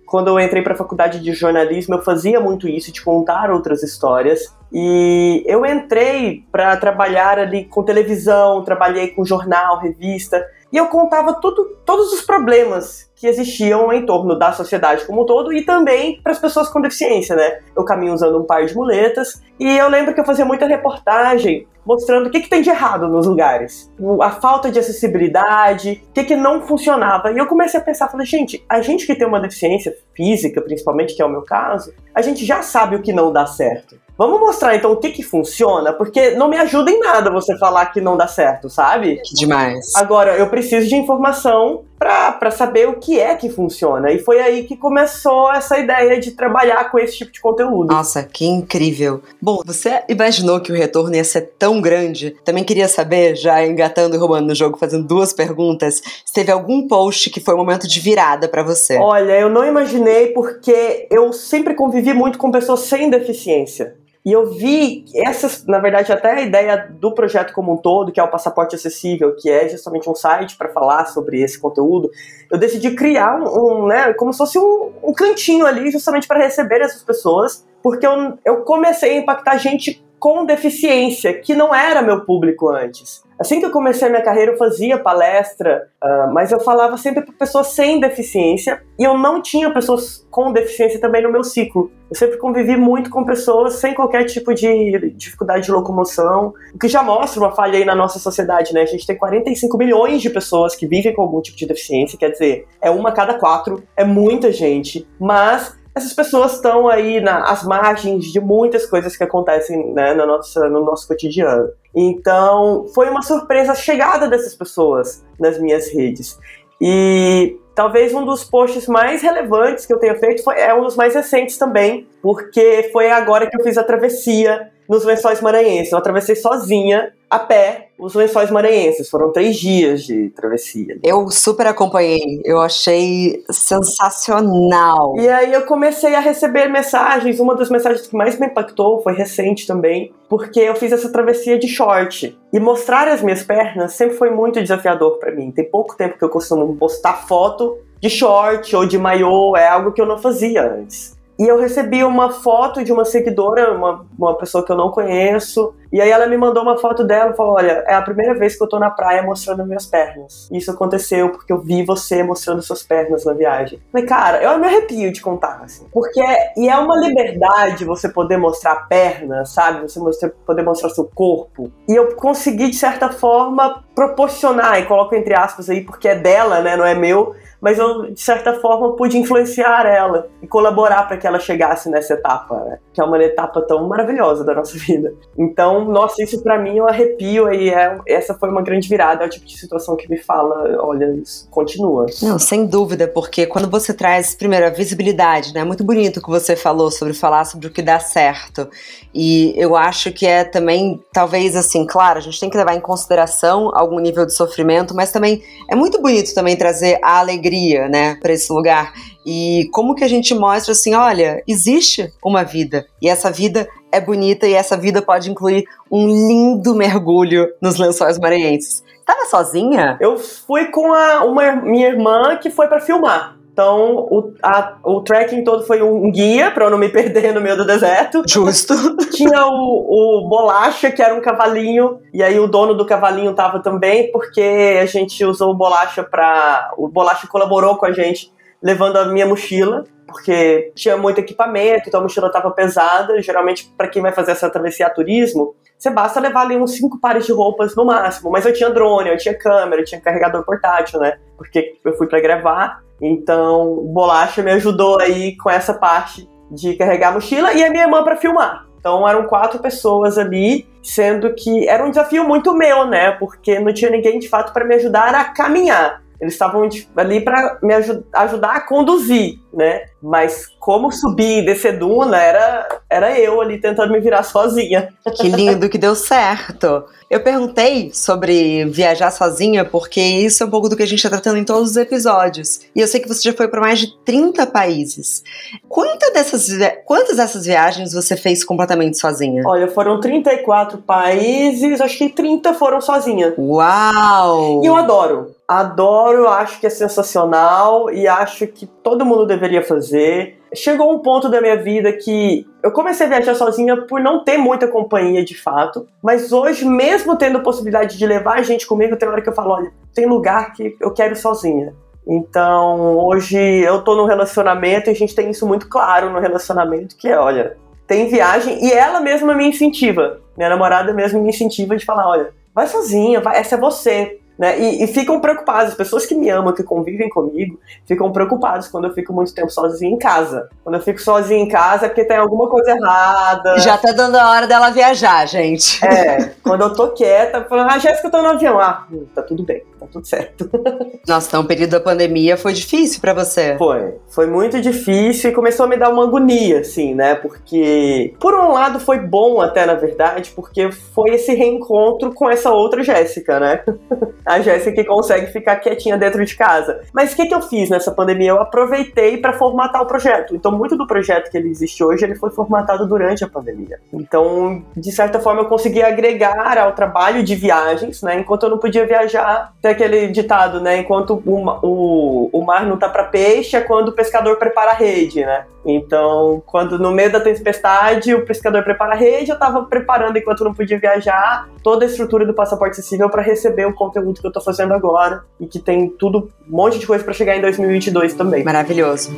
quando 0.06 0.28
eu 0.28 0.38
entrei 0.38 0.62
para 0.62 0.74
a 0.74 0.76
faculdade 0.76 1.20
de 1.20 1.32
jornalismo, 1.32 1.96
eu 1.96 2.02
fazia 2.02 2.38
muito 2.38 2.68
isso, 2.68 2.92
de 2.92 3.02
contar 3.02 3.50
outras 3.50 3.82
histórias. 3.82 4.54
E 4.72 5.42
eu 5.46 5.66
entrei 5.66 6.44
para 6.52 6.76
trabalhar 6.76 7.40
ali 7.40 7.64
com 7.64 7.82
televisão, 7.82 8.62
trabalhei 8.62 9.08
com 9.08 9.24
jornal, 9.24 9.80
revista, 9.80 10.46
e 10.76 10.78
eu 10.78 10.88
contava 10.88 11.32
tudo, 11.40 11.74
todos 11.86 12.12
os 12.12 12.20
problemas 12.20 13.10
que 13.14 13.26
existiam 13.26 13.90
em 13.94 14.04
torno 14.04 14.38
da 14.38 14.52
sociedade 14.52 15.06
como 15.06 15.22
um 15.22 15.24
todo 15.24 15.50
e 15.50 15.64
também 15.64 16.20
para 16.22 16.32
as 16.32 16.38
pessoas 16.38 16.68
com 16.68 16.82
deficiência, 16.82 17.34
né? 17.34 17.60
Eu 17.74 17.82
caminho 17.82 18.12
usando 18.12 18.38
um 18.38 18.44
par 18.44 18.62
de 18.66 18.76
muletas 18.76 19.42
e 19.58 19.66
eu 19.66 19.88
lembro 19.88 20.12
que 20.12 20.20
eu 20.20 20.24
fazia 20.26 20.44
muita 20.44 20.66
reportagem 20.66 21.66
mostrando 21.82 22.26
o 22.26 22.30
que, 22.30 22.40
que 22.40 22.50
tem 22.50 22.60
de 22.60 22.68
errado 22.68 23.08
nos 23.08 23.26
lugares, 23.26 23.90
a 24.20 24.30
falta 24.32 24.70
de 24.70 24.78
acessibilidade, 24.78 26.02
o 26.10 26.12
que, 26.12 26.24
que 26.24 26.36
não 26.36 26.60
funcionava. 26.60 27.32
E 27.32 27.38
eu 27.38 27.46
comecei 27.46 27.80
a 27.80 27.82
pensar, 27.82 28.10
falei, 28.10 28.26
gente, 28.26 28.62
a 28.68 28.82
gente 28.82 29.06
que 29.06 29.14
tem 29.14 29.26
uma 29.26 29.40
deficiência 29.40 29.96
física, 30.14 30.60
principalmente, 30.60 31.16
que 31.16 31.22
é 31.22 31.24
o 31.24 31.30
meu 31.30 31.42
caso, 31.42 31.94
a 32.14 32.20
gente 32.20 32.44
já 32.44 32.60
sabe 32.60 32.96
o 32.96 33.02
que 33.02 33.14
não 33.14 33.32
dá 33.32 33.46
certo. 33.46 33.96
Vamos 34.18 34.40
mostrar 34.40 34.74
então 34.74 34.92
o 34.92 34.96
que 34.96 35.10
que 35.10 35.22
funciona, 35.22 35.92
porque 35.92 36.30
não 36.30 36.48
me 36.48 36.56
ajuda 36.56 36.90
em 36.90 36.98
nada 37.00 37.30
você 37.30 37.56
falar 37.58 37.86
que 37.86 38.00
não 38.00 38.16
dá 38.16 38.26
certo, 38.26 38.70
sabe? 38.70 39.20
Que 39.22 39.34
demais. 39.34 39.94
Agora, 39.94 40.36
eu 40.36 40.48
preciso 40.48 40.88
de 40.88 40.96
informação 40.96 41.84
para 41.98 42.50
saber 42.50 42.88
o 42.88 42.98
que 42.98 43.18
é 43.18 43.34
que 43.34 43.48
funciona. 43.48 44.12
E 44.12 44.18
foi 44.18 44.38
aí 44.40 44.64
que 44.64 44.76
começou 44.76 45.50
essa 45.52 45.78
ideia 45.78 46.20
de 46.20 46.32
trabalhar 46.32 46.90
com 46.90 46.98
esse 46.98 47.18
tipo 47.18 47.32
de 47.32 47.40
conteúdo. 47.40 47.92
Nossa, 47.92 48.22
que 48.22 48.44
incrível. 48.44 49.22
Bom, 49.40 49.60
você 49.64 50.02
imaginou 50.08 50.60
que 50.60 50.70
o 50.70 50.74
retorno 50.74 51.16
ia 51.16 51.24
ser 51.24 51.52
tão 51.58 51.80
grande? 51.80 52.36
Também 52.44 52.64
queria 52.64 52.88
saber, 52.88 53.34
já 53.34 53.66
engatando 53.66 54.14
e 54.14 54.18
roubando 54.18 54.48
no 54.48 54.54
jogo, 54.54 54.78
fazendo 54.78 55.06
duas 55.06 55.32
perguntas, 55.32 56.02
se 56.24 56.32
teve 56.34 56.52
algum 56.52 56.86
post 56.86 57.30
que 57.30 57.40
foi 57.40 57.54
um 57.54 57.58
momento 57.58 57.88
de 57.88 57.98
virada 57.98 58.46
para 58.46 58.62
você? 58.62 58.98
Olha, 58.98 59.32
eu 59.32 59.48
não 59.48 59.64
imaginei 59.64 60.28
porque 60.28 61.06
eu 61.10 61.32
sempre 61.32 61.74
convivi 61.74 62.12
muito 62.12 62.38
com 62.38 62.50
pessoas 62.50 62.80
sem 62.80 63.08
deficiência. 63.08 63.94
E 64.26 64.32
eu 64.32 64.44
vi 64.46 65.04
essas, 65.14 65.64
na 65.66 65.78
verdade, 65.78 66.12
até 66.12 66.32
a 66.32 66.40
ideia 66.40 66.88
do 66.90 67.14
projeto 67.14 67.52
como 67.52 67.72
um 67.72 67.76
todo, 67.76 68.10
que 68.10 68.18
é 68.18 68.22
o 68.24 68.28
Passaporte 68.28 68.74
Acessível, 68.74 69.36
que 69.36 69.48
é 69.48 69.68
justamente 69.68 70.10
um 70.10 70.16
site 70.16 70.56
para 70.56 70.68
falar 70.68 71.06
sobre 71.06 71.40
esse 71.40 71.60
conteúdo. 71.60 72.10
Eu 72.50 72.58
decidi 72.58 72.90
criar 72.96 73.40
um, 73.40 73.84
um 73.84 73.86
né, 73.86 74.12
como 74.14 74.32
se 74.32 74.38
fosse 74.38 74.58
um, 74.58 74.90
um 75.00 75.12
cantinho 75.12 75.64
ali, 75.64 75.92
justamente 75.92 76.26
para 76.26 76.40
receber 76.40 76.80
essas 76.80 77.04
pessoas, 77.04 77.64
porque 77.80 78.04
eu, 78.04 78.36
eu 78.44 78.62
comecei 78.62 79.16
a 79.16 79.20
impactar 79.20 79.58
gente 79.58 80.04
com 80.18 80.44
deficiência, 80.44 81.34
que 81.34 81.54
não 81.54 81.74
era 81.74 82.02
meu 82.02 82.24
público 82.24 82.68
antes. 82.68 83.24
Assim 83.38 83.60
que 83.60 83.66
eu 83.66 83.70
comecei 83.70 84.08
a 84.08 84.10
minha 84.10 84.22
carreira, 84.22 84.52
eu 84.52 84.56
fazia 84.56 84.98
palestra, 84.98 85.88
uh, 86.02 86.32
mas 86.32 86.50
eu 86.50 86.58
falava 86.58 86.96
sempre 86.96 87.22
para 87.22 87.34
pessoas 87.34 87.68
sem 87.68 88.00
deficiência 88.00 88.82
e 88.98 89.04
eu 89.04 89.18
não 89.18 89.42
tinha 89.42 89.70
pessoas 89.70 90.26
com 90.30 90.52
deficiência 90.52 90.98
também 90.98 91.22
no 91.22 91.30
meu 91.30 91.44
ciclo. 91.44 91.90
Eu 92.08 92.16
sempre 92.16 92.38
convivi 92.38 92.78
muito 92.78 93.10
com 93.10 93.24
pessoas 93.26 93.74
sem 93.74 93.92
qualquer 93.92 94.24
tipo 94.24 94.54
de 94.54 95.10
dificuldade 95.10 95.66
de 95.66 95.72
locomoção, 95.72 96.54
o 96.74 96.78
que 96.78 96.88
já 96.88 97.02
mostra 97.02 97.40
uma 97.40 97.54
falha 97.54 97.78
aí 97.78 97.84
na 97.84 97.94
nossa 97.94 98.18
sociedade, 98.18 98.72
né? 98.72 98.82
A 98.82 98.86
gente 98.86 99.06
tem 99.06 99.16
45 99.16 99.76
milhões 99.76 100.22
de 100.22 100.30
pessoas 100.30 100.74
que 100.74 100.86
vivem 100.86 101.12
com 101.12 101.20
algum 101.20 101.42
tipo 101.42 101.58
de 101.58 101.66
deficiência, 101.66 102.18
quer 102.18 102.30
dizer, 102.30 102.66
é 102.80 102.90
uma 102.90 103.10
a 103.10 103.12
cada 103.12 103.34
quatro, 103.34 103.82
é 103.94 104.04
muita 104.04 104.50
gente, 104.50 105.06
mas 105.20 105.76
essas 105.96 106.12
pessoas 106.12 106.56
estão 106.56 106.86
aí 106.86 107.22
nas 107.22 107.64
margens 107.64 108.26
de 108.26 108.38
muitas 108.38 108.84
coisas 108.84 109.16
que 109.16 109.24
acontecem 109.24 109.94
né, 109.94 110.12
no, 110.12 110.26
nosso, 110.26 110.60
no 110.68 110.84
nosso 110.84 111.08
cotidiano. 111.08 111.70
Então, 111.94 112.86
foi 112.94 113.08
uma 113.08 113.22
surpresa 113.22 113.72
a 113.72 113.74
chegada 113.74 114.28
dessas 114.28 114.54
pessoas 114.54 115.24
nas 115.40 115.58
minhas 115.58 115.88
redes. 115.88 116.38
E 116.78 117.58
talvez 117.74 118.12
um 118.12 118.26
dos 118.26 118.44
posts 118.44 118.86
mais 118.86 119.22
relevantes 119.22 119.86
que 119.86 119.92
eu 119.94 119.98
tenha 119.98 120.14
feito 120.18 120.44
foi, 120.44 120.60
é 120.60 120.74
um 120.74 120.82
dos 120.82 120.96
mais 120.96 121.14
recentes 121.14 121.56
também, 121.56 122.06
porque 122.20 122.90
foi 122.92 123.10
agora 123.10 123.48
que 123.48 123.56
eu 123.56 123.64
fiz 123.64 123.78
a 123.78 123.82
travessia 123.82 124.70
nos 124.88 125.04
Lençóis 125.04 125.40
Maranhenses. 125.40 125.92
Eu 125.92 125.98
atravessei 125.98 126.36
sozinha, 126.36 127.12
a 127.28 127.38
pé, 127.38 127.88
os 127.98 128.14
Lençóis 128.14 128.50
Maranhenses. 128.50 129.08
Foram 129.08 129.32
três 129.32 129.56
dias 129.56 130.02
de 130.04 130.30
travessia. 130.30 130.98
Eu 131.02 131.28
super 131.30 131.66
acompanhei, 131.66 132.40
eu 132.44 132.60
achei 132.60 133.42
sensacional. 133.50 135.14
E 135.18 135.28
aí 135.28 135.52
eu 135.52 135.62
comecei 135.62 136.14
a 136.14 136.20
receber 136.20 136.68
mensagens. 136.68 137.40
Uma 137.40 137.54
das 137.54 137.70
mensagens 137.70 138.06
que 138.06 138.16
mais 138.16 138.38
me 138.38 138.46
impactou 138.46 139.02
foi 139.02 139.14
recente 139.14 139.66
também, 139.66 140.12
porque 140.28 140.60
eu 140.60 140.74
fiz 140.74 140.92
essa 140.92 141.10
travessia 141.10 141.58
de 141.58 141.68
short. 141.68 142.38
E 142.52 142.60
mostrar 142.60 143.08
as 143.08 143.22
minhas 143.22 143.42
pernas 143.42 143.92
sempre 143.92 144.16
foi 144.16 144.30
muito 144.30 144.60
desafiador 144.60 145.18
para 145.18 145.34
mim. 145.34 145.50
Tem 145.50 145.64
pouco 145.64 145.96
tempo 145.96 146.18
que 146.18 146.24
eu 146.24 146.30
costumo 146.30 146.76
postar 146.76 147.26
foto 147.26 147.78
de 148.00 148.10
short 148.10 148.76
ou 148.76 148.86
de 148.86 148.98
maiô, 148.98 149.56
é 149.56 149.66
algo 149.66 149.92
que 149.92 150.00
eu 150.00 150.06
não 150.06 150.18
fazia 150.18 150.62
antes. 150.62 151.15
E 151.38 151.46
eu 151.46 151.58
recebi 151.58 152.02
uma 152.02 152.30
foto 152.30 152.82
de 152.82 152.92
uma 152.92 153.04
seguidora, 153.04 153.72
uma, 153.72 154.06
uma 154.18 154.34
pessoa 154.34 154.64
que 154.64 154.72
eu 154.72 154.76
não 154.76 154.90
conheço. 154.90 155.74
E 155.92 156.00
aí 156.00 156.10
ela 156.10 156.26
me 156.26 156.36
mandou 156.36 156.62
uma 156.62 156.78
foto 156.78 157.04
dela 157.04 157.30
e 157.30 157.36
falou: 157.36 157.54
Olha, 157.54 157.84
é 157.86 157.94
a 157.94 158.02
primeira 158.02 158.34
vez 158.34 158.56
que 158.56 158.62
eu 158.62 158.68
tô 158.68 158.78
na 158.78 158.90
praia 158.90 159.22
mostrando 159.22 159.64
minhas 159.64 159.86
pernas. 159.86 160.48
Isso 160.50 160.70
aconteceu 160.70 161.30
porque 161.30 161.52
eu 161.52 161.60
vi 161.60 161.84
você 161.84 162.22
mostrando 162.22 162.62
suas 162.62 162.82
pernas 162.82 163.24
na 163.24 163.32
viagem. 163.32 163.80
Falei, 163.92 164.06
cara, 164.06 164.42
eu 164.42 164.58
me 164.58 164.66
arrepio 164.66 165.12
de 165.12 165.20
contar, 165.20 165.60
assim. 165.62 165.86
Porque 165.92 166.22
e 166.56 166.68
é 166.68 166.76
uma 166.78 166.96
liberdade 166.98 167.84
você 167.84 168.08
poder 168.08 168.36
mostrar 168.36 168.72
a 168.72 168.76
perna, 168.76 169.44
sabe? 169.44 169.82
Você 169.82 169.98
mostrar, 170.00 170.30
poder 170.46 170.62
mostrar 170.62 170.90
seu 170.90 171.04
corpo. 171.14 171.70
E 171.88 171.94
eu 171.94 172.14
consegui, 172.16 172.70
de 172.70 172.76
certa 172.76 173.10
forma, 173.10 173.84
proporcionar, 173.94 174.80
e 174.80 174.86
coloco 174.86 175.14
entre 175.14 175.34
aspas 175.34 175.70
aí, 175.70 175.82
porque 175.82 176.08
é 176.08 176.14
dela, 176.14 176.60
né? 176.60 176.76
Não 176.76 176.84
é 176.84 176.94
meu 176.94 177.34
mas 177.60 177.78
eu, 177.78 178.12
de 178.12 178.20
certa 178.20 178.54
forma, 178.54 178.94
pude 178.96 179.18
influenciar 179.18 179.86
ela 179.86 180.28
e 180.42 180.46
colaborar 180.46 181.06
para 181.08 181.16
que 181.16 181.26
ela 181.26 181.38
chegasse 181.38 181.88
nessa 181.90 182.14
etapa, 182.14 182.54
né? 182.64 182.78
que 182.92 183.00
é 183.00 183.04
uma 183.04 183.22
etapa 183.22 183.60
tão 183.62 183.86
maravilhosa 183.88 184.44
da 184.44 184.54
nossa 184.54 184.76
vida. 184.78 185.14
Então, 185.36 185.84
nossa, 185.84 186.22
isso 186.22 186.42
para 186.42 186.58
mim 186.58 186.76
eu 186.78 186.88
arrepio 186.88 187.52
e 187.52 187.70
é, 187.70 187.98
essa 188.06 188.34
foi 188.34 188.48
uma 188.48 188.62
grande 188.62 188.88
virada, 188.88 189.24
é 189.24 189.26
o 189.26 189.30
tipo 189.30 189.46
de 189.46 189.58
situação 189.58 189.96
que 189.96 190.08
me 190.08 190.18
fala, 190.18 190.78
olha, 190.80 191.06
isso 191.22 191.48
continua. 191.50 192.06
Não, 192.22 192.38
sem 192.38 192.66
dúvida, 192.66 193.08
porque 193.08 193.46
quando 193.46 193.68
você 193.68 193.92
traz, 193.92 194.34
primeiro, 194.34 194.66
a 194.66 194.70
visibilidade, 194.70 195.52
né? 195.52 195.64
Muito 195.64 195.84
bonito 195.84 196.18
o 196.18 196.22
que 196.22 196.30
você 196.30 196.56
falou 196.56 196.90
sobre 196.90 197.14
falar 197.14 197.44
sobre 197.44 197.66
o 197.66 197.70
que 197.70 197.82
dá 197.82 197.98
certo. 197.98 198.68
E 199.14 199.54
eu 199.56 199.74
acho 199.76 200.12
que 200.12 200.26
é 200.26 200.44
também, 200.44 201.02
talvez 201.12 201.56
assim, 201.56 201.86
claro, 201.86 202.18
a 202.18 202.22
gente 202.22 202.38
tem 202.38 202.50
que 202.50 202.56
levar 202.56 202.74
em 202.74 202.80
consideração 202.80 203.70
algum 203.74 203.98
nível 203.98 204.26
de 204.26 204.34
sofrimento, 204.34 204.94
mas 204.94 205.10
também 205.10 205.42
é 205.70 205.74
muito 205.74 206.00
bonito 206.00 206.34
também 206.34 206.56
trazer 206.56 206.98
a 207.02 207.18
alegria, 207.18 207.45
né, 207.88 208.16
para 208.16 208.32
esse 208.32 208.52
lugar. 208.52 208.92
E 209.24 209.68
como 209.72 209.94
que 209.94 210.04
a 210.04 210.08
gente 210.08 210.34
mostra 210.34 210.72
assim, 210.72 210.94
olha, 210.94 211.42
existe 211.46 212.12
uma 212.24 212.42
vida 212.42 212.86
e 213.00 213.08
essa 213.08 213.30
vida 213.30 213.68
é 213.90 214.00
bonita 214.00 214.46
e 214.46 214.54
essa 214.54 214.76
vida 214.76 215.02
pode 215.02 215.30
incluir 215.30 215.64
um 215.90 216.06
lindo 216.06 216.74
mergulho 216.74 217.48
nos 217.60 217.78
lençóis 217.78 218.18
maranhenses. 218.18 218.84
Tava 219.04 219.24
sozinha? 219.26 219.96
Eu 220.00 220.18
fui 220.18 220.66
com 220.66 220.92
a, 220.92 221.24
uma 221.24 221.56
minha 221.56 221.88
irmã 221.88 222.36
que 222.36 222.50
foi 222.50 222.66
para 222.66 222.80
filmar. 222.80 223.35
Então, 223.56 224.06
o, 224.10 224.34
a, 224.42 224.76
o 224.84 225.00
trekking 225.00 225.42
todo 225.42 225.64
foi 225.64 225.80
um 225.80 226.12
guia 226.12 226.50
para 226.50 226.66
eu 226.66 226.70
não 226.70 226.76
me 226.76 226.90
perder 226.90 227.32
no 227.32 227.40
meio 227.40 227.56
do 227.56 227.64
deserto. 227.64 228.22
Justo. 228.28 228.74
Tinha 229.12 229.46
o, 229.46 230.20
o 230.20 230.28
Bolacha, 230.28 230.90
que 230.90 231.00
era 231.00 231.14
um 231.14 231.22
cavalinho, 231.22 231.98
e 232.12 232.22
aí 232.22 232.38
o 232.38 232.46
dono 232.46 232.74
do 232.74 232.84
cavalinho 232.84 233.32
tava 233.32 233.60
também, 233.60 234.12
porque 234.12 234.76
a 234.78 234.84
gente 234.84 235.24
usou 235.24 235.52
o 235.52 235.54
Bolacha 235.54 236.04
para. 236.04 236.70
O 236.76 236.86
Bolacha 236.86 237.26
colaborou 237.26 237.78
com 237.78 237.86
a 237.86 237.92
gente, 237.92 238.30
levando 238.62 238.98
a 238.98 239.06
minha 239.06 239.24
mochila, 239.24 239.84
porque 240.06 240.70
tinha 240.74 240.98
muito 240.98 241.18
equipamento, 241.18 241.88
então 241.88 242.00
a 242.00 242.02
mochila 242.02 242.30
tava 242.30 242.50
pesada. 242.50 243.22
Geralmente, 243.22 243.72
para 243.74 243.88
quem 243.88 244.02
vai 244.02 244.12
fazer 244.12 244.32
essa 244.32 244.50
travessia 244.50 244.86
a 244.86 244.90
turismo, 244.90 245.54
você 245.78 245.88
basta 245.88 246.20
levar 246.20 246.42
ali 246.42 246.58
uns 246.58 246.72
cinco 246.72 247.00
pares 247.00 247.24
de 247.24 247.32
roupas 247.32 247.74
no 247.74 247.86
máximo. 247.86 248.30
Mas 248.30 248.44
eu 248.44 248.52
tinha 248.52 248.68
drone, 248.68 249.08
eu 249.08 249.16
tinha 249.16 249.32
câmera, 249.32 249.80
eu 249.80 249.86
tinha 249.86 249.98
carregador 249.98 250.44
portátil, 250.44 251.00
né? 251.00 251.16
Porque 251.38 251.78
eu 251.82 251.96
fui 251.96 252.06
para 252.06 252.20
gravar. 252.20 252.84
Então, 253.00 253.84
Bolacha 253.92 254.42
me 254.42 254.52
ajudou 254.52 255.00
aí 255.00 255.36
com 255.36 255.50
essa 255.50 255.74
parte 255.74 256.28
de 256.50 256.74
carregar 256.74 257.08
a 257.08 257.12
mochila 257.12 257.52
e 257.52 257.64
a 257.64 257.70
minha 257.70 257.84
irmã 257.84 258.02
para 258.02 258.16
filmar. 258.16 258.66
Então 258.78 259.06
eram 259.08 259.24
quatro 259.24 259.58
pessoas 259.58 260.16
ali, 260.16 260.64
sendo 260.80 261.34
que 261.34 261.68
era 261.68 261.84
um 261.84 261.90
desafio 261.90 262.22
muito 262.22 262.54
meu, 262.54 262.86
né? 262.86 263.10
Porque 263.10 263.58
não 263.58 263.74
tinha 263.74 263.90
ninguém 263.90 264.20
de 264.20 264.28
fato 264.28 264.52
para 264.52 264.64
me 264.64 264.76
ajudar 264.76 265.12
a 265.12 265.24
caminhar. 265.24 266.04
Eles 266.20 266.34
estavam 266.34 266.68
ali 266.96 267.20
para 267.20 267.58
me 267.62 267.74
ajudar 267.74 268.56
a 268.56 268.60
conduzir, 268.60 269.38
né? 269.52 269.82
Mas 270.02 270.46
como 270.60 270.90
subir 270.92 271.42
e 271.42 271.44
descer 271.44 271.78
duna 271.78 272.20
era, 272.20 272.80
era 272.88 273.18
eu 273.18 273.40
ali 273.40 273.58
tentando 273.60 273.92
me 273.92 274.00
virar 274.00 274.22
sozinha. 274.22 274.88
Que 275.16 275.28
lindo 275.28 275.68
que 275.68 275.78
deu 275.78 275.94
certo. 275.94 276.84
Eu 277.08 277.20
perguntei 277.20 277.90
sobre 277.92 278.64
viajar 278.66 279.10
sozinha 279.10 279.64
porque 279.64 280.00
isso 280.00 280.42
é 280.42 280.46
um 280.46 280.50
pouco 280.50 280.68
do 280.68 280.76
que 280.76 280.82
a 280.82 280.86
gente 280.86 280.98
está 280.98 281.08
tratando 281.08 281.38
em 281.38 281.44
todos 281.44 281.70
os 281.70 281.76
episódios. 281.76 282.60
E 282.74 282.80
eu 282.80 282.86
sei 282.86 283.00
que 283.00 283.08
você 283.08 283.22
já 283.22 283.32
foi 283.32 283.48
para 283.48 283.60
mais 283.60 283.78
de 283.78 283.96
30 284.04 284.46
países. 284.46 285.22
Quantas 285.68 286.12
dessas, 286.12 286.48
quantas 286.84 287.16
dessas 287.16 287.46
viagens 287.46 287.92
você 287.92 288.16
fez 288.16 288.44
completamente 288.44 288.98
sozinha? 288.98 289.42
Olha, 289.46 289.68
foram 289.68 290.00
34 290.00 290.78
países, 290.78 291.80
acho 291.80 291.96
que 291.96 292.08
30 292.08 292.54
foram 292.54 292.80
sozinha. 292.80 293.34
Uau! 293.38 294.62
E 294.64 294.66
eu 294.66 294.76
adoro. 294.76 295.35
Adoro, 295.48 296.26
acho 296.26 296.58
que 296.58 296.66
é 296.66 296.70
sensacional 296.70 297.88
e 297.90 298.08
acho 298.08 298.48
que 298.48 298.66
todo 298.66 299.04
mundo 299.04 299.26
deveria 299.26 299.62
fazer. 299.62 300.40
Chegou 300.52 300.92
um 300.92 300.98
ponto 300.98 301.28
da 301.28 301.40
minha 301.40 301.56
vida 301.56 301.92
que 301.92 302.44
eu 302.62 302.72
comecei 302.72 303.06
a 303.06 303.08
viajar 303.08 303.34
sozinha 303.36 303.76
por 303.82 304.00
não 304.00 304.24
ter 304.24 304.36
muita 304.36 304.66
companhia 304.66 305.24
de 305.24 305.40
fato, 305.40 305.86
mas 306.02 306.32
hoje, 306.32 306.64
mesmo 306.64 307.16
tendo 307.16 307.38
a 307.38 307.42
possibilidade 307.42 307.96
de 307.96 308.06
levar 308.06 308.38
a 308.38 308.42
gente 308.42 308.66
comigo, 308.66 308.96
tem 308.96 309.08
hora 309.08 309.22
que 309.22 309.28
eu 309.28 309.34
falo: 309.34 309.52
olha, 309.52 309.72
tem 309.94 310.06
lugar 310.06 310.52
que 310.52 310.76
eu 310.80 310.92
quero 310.92 311.14
sozinha. 311.14 311.72
Então, 312.04 312.98
hoje 312.98 313.38
eu 313.38 313.82
tô 313.82 313.94
num 313.94 314.06
relacionamento 314.06 314.90
e 314.90 314.92
a 314.92 314.94
gente 314.94 315.14
tem 315.14 315.30
isso 315.30 315.46
muito 315.46 315.68
claro 315.68 316.10
no 316.10 316.18
relacionamento, 316.18 316.96
que 316.96 317.08
é, 317.08 317.18
olha, 317.18 317.56
tem 317.86 318.08
viagem 318.08 318.64
e 318.64 318.72
ela 318.72 319.00
mesma 319.00 319.32
me 319.32 319.48
incentiva. 319.48 320.20
Minha 320.36 320.50
namorada 320.50 320.92
mesmo 320.92 321.22
me 321.22 321.28
incentiva 321.28 321.76
de 321.76 321.84
falar, 321.84 322.08
olha, 322.08 322.30
vai 322.54 322.66
sozinha, 322.66 323.20
vai, 323.20 323.38
essa 323.38 323.54
é 323.54 323.58
você. 323.58 324.20
Né? 324.38 324.58
E, 324.60 324.84
e, 324.84 324.86
ficam 324.86 325.18
preocupados, 325.18 325.70
as 325.70 325.76
pessoas 325.76 326.04
que 326.04 326.14
me 326.14 326.28
amam, 326.28 326.52
que 326.52 326.62
convivem 326.62 327.08
comigo, 327.08 327.58
ficam 327.86 328.12
preocupados 328.12 328.68
quando 328.68 328.86
eu 328.86 328.92
fico 328.92 329.12
muito 329.12 329.34
tempo 329.34 329.50
sozinha 329.50 329.90
em 329.90 329.98
casa. 329.98 330.48
Quando 330.62 330.74
eu 330.74 330.82
fico 330.82 331.00
sozinha 331.00 331.40
em 331.40 331.48
casa 331.48 331.86
é 331.86 331.88
porque 331.88 332.04
tem 332.04 332.18
alguma 332.18 332.48
coisa 332.48 332.72
errada. 332.72 333.58
Já 333.58 333.78
tá 333.78 333.92
dando 333.92 334.16
a 334.16 334.30
hora 334.30 334.46
dela 334.46 334.70
viajar, 334.70 335.26
gente. 335.26 335.82
É, 335.84 336.32
quando 336.42 336.60
eu 336.62 336.74
tô 336.74 336.88
quieta, 336.88 337.46
falando, 337.48 337.70
ah, 337.70 337.78
Jéssica, 337.78 338.08
eu 338.08 338.10
tô 338.10 338.20
no 338.20 338.28
avião. 338.28 338.60
Ah, 338.60 338.86
hum, 338.92 339.06
tá 339.14 339.22
tudo 339.22 339.42
bem, 339.42 339.62
tá 339.80 339.86
tudo 339.90 340.06
certo. 340.06 340.50
Nossa, 341.08 341.28
então 341.28 341.40
o 341.40 341.46
período 341.46 341.70
da 341.70 341.80
pandemia 341.80 342.36
foi 342.36 342.52
difícil 342.52 343.00
para 343.00 343.14
você. 343.14 343.56
Foi, 343.56 343.94
foi 344.08 344.26
muito 344.26 344.60
difícil 344.60 345.30
e 345.30 345.34
começou 345.34 345.64
a 345.64 345.68
me 345.68 345.78
dar 345.78 345.88
uma 345.88 346.04
agonia, 346.04 346.60
assim, 346.60 346.94
né? 346.94 347.14
Porque, 347.14 348.14
por 348.20 348.34
um 348.34 348.52
lado, 348.52 348.78
foi 348.78 348.98
bom 348.98 349.40
até, 349.40 349.64
na 349.64 349.74
verdade, 349.74 350.32
porque 350.36 350.70
foi 350.70 351.14
esse 351.14 351.34
reencontro 351.34 352.12
com 352.12 352.28
essa 352.28 352.50
outra 352.50 352.82
Jéssica, 352.82 353.40
né? 353.40 353.64
a 354.26 354.40
Jéssica 354.40 354.82
que 354.82 354.84
consegue 354.84 355.28
ficar 355.28 355.56
quietinha 355.56 355.96
dentro 355.96 356.24
de 356.24 356.36
casa. 356.36 356.82
Mas 356.92 357.12
o 357.12 357.16
que, 357.16 357.26
que 357.26 357.34
eu 357.34 357.40
fiz 357.40 357.70
nessa 357.70 357.92
pandemia? 357.92 358.30
Eu 358.30 358.40
aproveitei 358.40 359.18
para 359.18 359.32
formatar 359.32 359.80
o 359.82 359.86
projeto. 359.86 360.34
Então, 360.34 360.50
muito 360.50 360.76
do 360.76 360.86
projeto 360.86 361.30
que 361.30 361.38
ele 361.38 361.48
existe 361.48 361.82
hoje, 361.82 362.04
ele 362.04 362.16
foi 362.16 362.30
formatado 362.30 362.86
durante 362.86 363.22
a 363.22 363.28
pandemia. 363.28 363.78
Então, 363.92 364.64
de 364.76 364.90
certa 364.90 365.20
forma, 365.20 365.42
eu 365.42 365.46
consegui 365.46 365.82
agregar 365.82 366.58
ao 366.58 366.72
trabalho 366.72 367.22
de 367.22 367.34
viagens, 367.36 368.02
né? 368.02 368.18
Enquanto 368.18 368.44
eu 368.44 368.50
não 368.50 368.58
podia 368.58 368.84
viajar, 368.84 369.52
tem 369.62 369.70
aquele 369.70 370.08
ditado, 370.08 370.60
né? 370.60 370.78
Enquanto 370.78 371.22
o, 371.24 371.44
o, 371.62 372.30
o 372.32 372.44
mar 372.44 372.66
não 372.66 372.76
tá 372.76 372.88
para 372.88 373.04
peixe, 373.04 373.56
é 373.56 373.60
quando 373.60 373.88
o 373.88 373.92
pescador 373.92 374.36
prepara 374.36 374.72
a 374.72 374.74
rede, 374.74 375.24
né? 375.24 375.44
Então, 375.66 376.40
quando 376.46 376.78
no 376.78 376.92
meio 376.92 377.10
da 377.10 377.20
tempestade 377.20 378.14
o 378.14 378.24
pescador 378.24 378.62
prepara 378.62 378.94
a 378.94 378.96
rede, 378.96 379.30
eu 379.30 379.34
estava 379.34 379.64
preparando 379.64 380.16
enquanto 380.16 380.44
não 380.44 380.54
podia 380.54 380.78
viajar 380.78 381.48
toda 381.62 381.84
a 381.84 381.88
estrutura 381.88 382.24
do 382.24 382.32
passaporte 382.32 382.72
acessível 382.72 383.10
para 383.10 383.20
receber 383.20 383.66
o 383.66 383.74
conteúdo 383.74 384.15
que 384.20 384.26
eu 384.26 384.30
estou 384.30 384.42
fazendo 384.42 384.72
agora 384.72 385.22
e 385.40 385.46
que 385.46 385.58
tem 385.58 385.88
tudo, 385.88 386.30
um 386.48 386.56
monte 386.56 386.78
de 386.78 386.86
coisa 386.86 387.02
para 387.04 387.12
chegar 387.12 387.36
em 387.36 387.40
2022 387.40 388.14
também. 388.14 388.44
Maravilhoso. 388.44 389.14